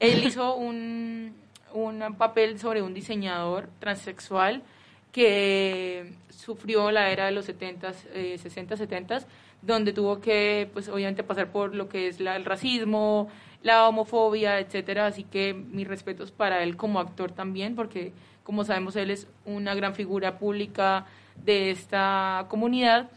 [0.00, 1.34] Él hizo un,
[1.72, 4.62] un papel sobre un diseñador transexual
[5.14, 9.26] que sufrió la era de los 70s, eh, 60, 70s,
[9.62, 13.28] donde tuvo que, pues obviamente, pasar por lo que es la- el racismo,
[13.62, 15.06] la homofobia, etcétera.
[15.06, 18.12] Así que mis respetos para él como actor también, porque
[18.42, 21.06] como sabemos él es una gran figura pública
[21.44, 23.08] de esta comunidad.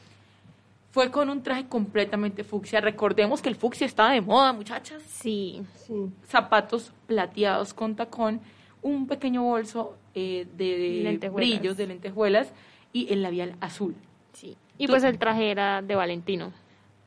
[0.91, 2.79] Fue con un traje completamente fucsia.
[2.79, 5.01] Recordemos que el fucsia está de moda, muchachas.
[5.01, 5.63] Sí.
[5.87, 5.93] Sí.
[6.27, 8.39] Zapatos plateados con tacón,
[8.83, 11.49] un pequeño bolso eh, de Lentejuelas.
[11.59, 12.51] brillos, de lentejuelas
[12.91, 13.93] y el labial azul.
[14.33, 14.57] Sí.
[14.79, 16.51] Y Tú- pues el traje era de Valentino.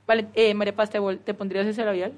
[0.06, 2.12] Vale, eh, María Paz, ¿te, vol- ¿te pondrías ese labial?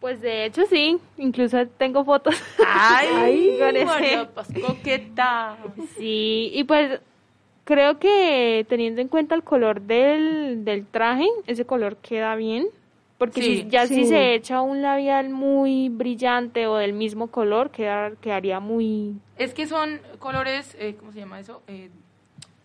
[0.00, 2.34] Pues de hecho sí, incluso tengo fotos.
[2.66, 3.58] ¡Ay,
[4.66, 5.56] coqueta!
[5.96, 7.00] Sí, y pues
[7.64, 12.66] creo que teniendo en cuenta el color del, del traje, ese color queda bien.
[13.20, 13.56] Porque Sí.
[13.64, 14.04] si, ya si Sí.
[14.06, 19.14] se echa un labial muy brillante o del mismo color, queda, quedaría muy...
[19.36, 21.60] Es que son colores, eh, ¿cómo se llama eso?
[21.68, 21.90] Eh,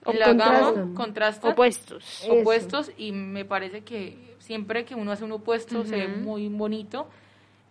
[0.05, 1.51] O la gama contrastan.
[1.51, 2.21] Opuestos.
[2.23, 2.33] Eso.
[2.33, 7.09] opuestos y me parece que siempre que uno hace un opuesto se ve muy bonito,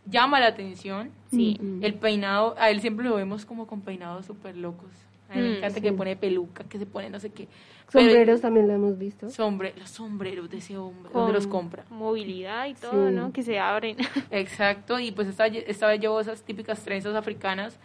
[0.05, 1.11] llama la atención.
[1.30, 1.59] Sí.
[1.80, 4.91] El peinado, a él siempre lo vemos como con peinados súper locos.
[5.30, 5.80] A mí me Mm, encanta sí.
[5.80, 7.49] que pone peluca, que se pone no sé qué.
[7.93, 9.30] Pero- Sombreros también lo hemos visto.
[9.30, 11.85] Sombre, los sombreros de ese hombre, con ¿dónde los compra?
[11.91, 13.14] Movilidad y todo, Sí.
[13.14, 13.32] ¿no?
[13.32, 13.97] Que se abren.
[14.30, 17.78] Exacto, y pues esta, esta vez llevó esas típicas trenzas africanas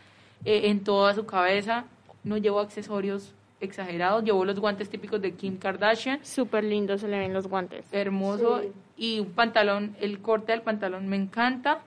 [0.46, 1.86] eh, en toda su cabeza,
[2.24, 7.20] no llevó accesorios exagerados, llevó los guantes típicos de Kim Kardashian, Súper lindo se le
[7.20, 7.86] ven los guantes.
[7.92, 8.72] hermoso, Sí.
[8.98, 11.80] y un pantalón, el corte del pantalón me encanta,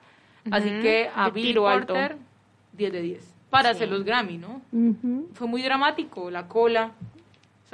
[0.51, 1.93] así que a de Billy tiro alto.
[1.95, 2.15] Porter,
[2.73, 3.75] 10 de 10, para Sí.
[3.77, 4.61] hacer los Grammy, ¿no?
[5.33, 6.91] Fue muy dramático, la cola,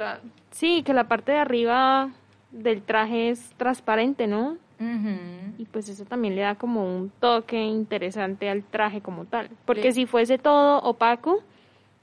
[0.04, 0.20] sea,
[0.50, 2.10] Sí, que la parte de arriba
[2.50, 4.56] del traje es transparente, ¿no?
[5.58, 9.50] Y pues eso también le da como un toque interesante al traje como tal.
[9.66, 10.00] Porque Sí.
[10.02, 11.42] si fuese todo opaco,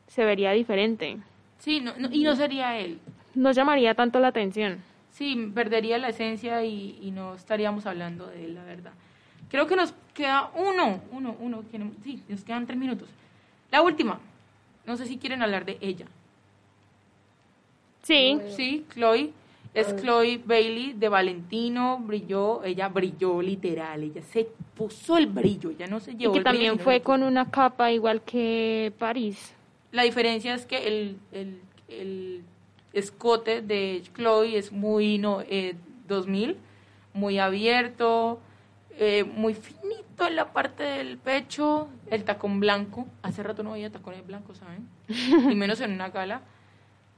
[0.08, 1.18] se vería diferente.
[1.58, 3.00] sí, no, no- y no sería él,
[3.34, 4.78] No llamaría tanto la atención.
[5.12, 8.92] Sí, perdería la esencia y, y no estaríamos hablando de él, la verdad.
[9.50, 11.64] Creo que nos queda uno, uno, uno,
[12.04, 13.10] sí, nos quedan tres minutos.
[13.72, 14.20] La última,
[14.86, 16.06] no sé si quieren hablar de ella.
[18.08, 19.34] Sí, Sí, Chloe,
[19.74, 25.88] es Chloe Bailey de Valentino, brilló, ella brilló literal, ella se puso el brillo, ella
[25.88, 29.54] no se y llevó que el brillo, también fue con una capa igual que París.
[29.92, 32.44] La diferencia es que el, el, el
[32.94, 35.76] escote de Chloe es muy no, eh,
[36.08, 36.56] 2000,
[37.14, 38.40] muy abierto,
[38.92, 43.06] eh, muy finito en la parte del pecho, el tacón blanco.
[43.22, 44.88] Hace rato no veía tacones blancos, ¿saben?
[45.52, 46.42] y menos en una gala.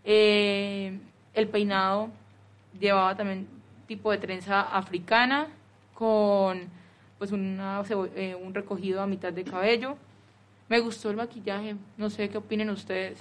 [0.04, 1.00] Eh,
[1.34, 2.10] el peinado
[2.80, 3.47] llevaba también
[3.88, 5.47] tipo de trenza africana
[5.93, 6.70] con
[7.18, 7.84] pues una,
[8.16, 9.97] eh, un recogido a mitad de cabello.
[10.70, 13.20] Me gustó el maquillaje, no sé qué opinen ustedes.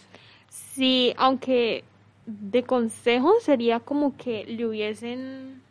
[0.49, 1.85] Sí, aunque
[2.27, 5.63] de consejo sería como que le hubiesen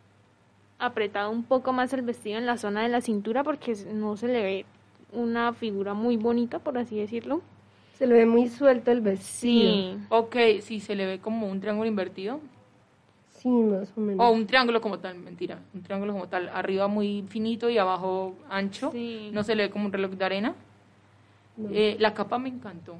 [0.79, 4.27] apretado un poco más el vestido en la zona de la cintura porque no se
[4.27, 4.65] le ve
[5.11, 7.41] una figura muy bonita, por así decirlo.
[7.97, 9.71] Se le ve muy suelto el vestido.
[9.71, 9.97] Sí.
[10.09, 12.39] Ok, sí, se le ve como un triángulo invertido.
[13.31, 14.25] Sí, más o menos.
[14.25, 15.59] O un triángulo como tal, mentira.
[15.73, 16.49] Un triángulo como tal.
[16.49, 18.91] Arriba muy finito y abajo ancho.
[18.91, 19.29] Sí.
[19.33, 20.55] No se le ve como un reloj de arena.
[21.55, 21.69] No.
[21.71, 22.95] Eh, la capa me encantó.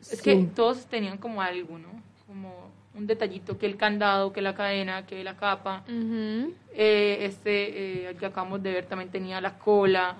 [0.00, 0.22] Es Sí.
[0.22, 1.88] que todos tenían como algo, ¿no?
[2.26, 2.52] Como
[2.94, 5.82] un detallito, que el candado, que la cadena, que la capa.
[5.88, 10.16] Eh, este, eh, el que acabamos de ver también tenía la cola.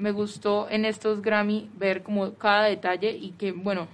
[0.00, 3.86] Me gustó en estos Grammy ver como cada detalle y que, bueno,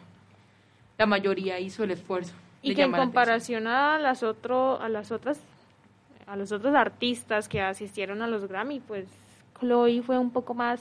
[0.96, 2.32] la mayoría hizo el esfuerzo.
[2.62, 5.40] Y que en la comparación a las otro, a las otras
[6.26, 9.06] a los otros artistas que asistieron a los Grammy, pues
[9.60, 10.80] Chloe fue un poco más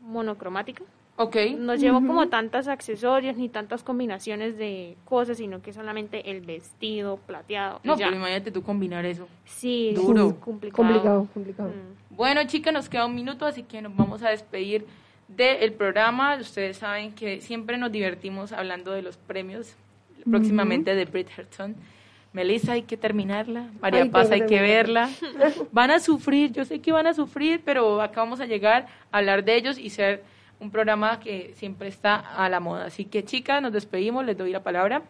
[0.00, 0.84] monocromática.
[1.22, 1.36] Ok.
[1.58, 7.18] No llevó como tantos accesorios ni tantas combinaciones de cosas, sino que solamente el vestido
[7.18, 7.78] plateado.
[7.84, 8.06] y No, ya.
[8.06, 9.28] pero imagínate tú combinar eso.
[9.44, 10.28] Sí, Duro.
[10.28, 10.82] es complicado.
[10.82, 11.68] Complicado, complicado.
[11.68, 12.16] Mm.
[12.16, 14.86] Bueno, chicas, nos queda un minuto, así que nos vamos a despedir
[15.28, 16.36] del programa.
[16.40, 19.76] Ustedes saben que siempre nos divertimos hablando de los premios,
[20.24, 21.76] próximamente de Bridgerton.
[22.32, 23.68] Melissa, hay que terminarla.
[23.82, 25.10] María Ay, Paz, hay que que verla.
[25.72, 29.18] Van a sufrir, yo sé que van a sufrir, pero acá vamos a llegar a
[29.18, 30.22] hablar de ellos y ser
[30.60, 32.86] un programa que siempre está a la moda.
[32.86, 35.02] Así que, chicas, nos despedimos, les doy la palabra.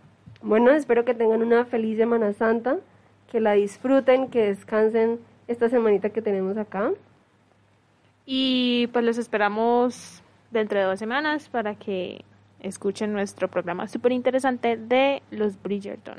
[0.42, 2.78] Bueno, espero que tengan una feliz Semana Santa,
[3.30, 6.92] que la disfruten, que descansen esta semanita que tenemos acá.
[8.24, 12.24] Y pues los esperamos dentro de dos semanas para que
[12.60, 16.18] escuchen nuestro programa súper interesante de los Bridgerton.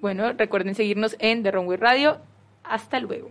[0.00, 2.18] Bueno, recuerden seguirnos en The Runway Radio.
[2.62, 3.30] Hasta luego.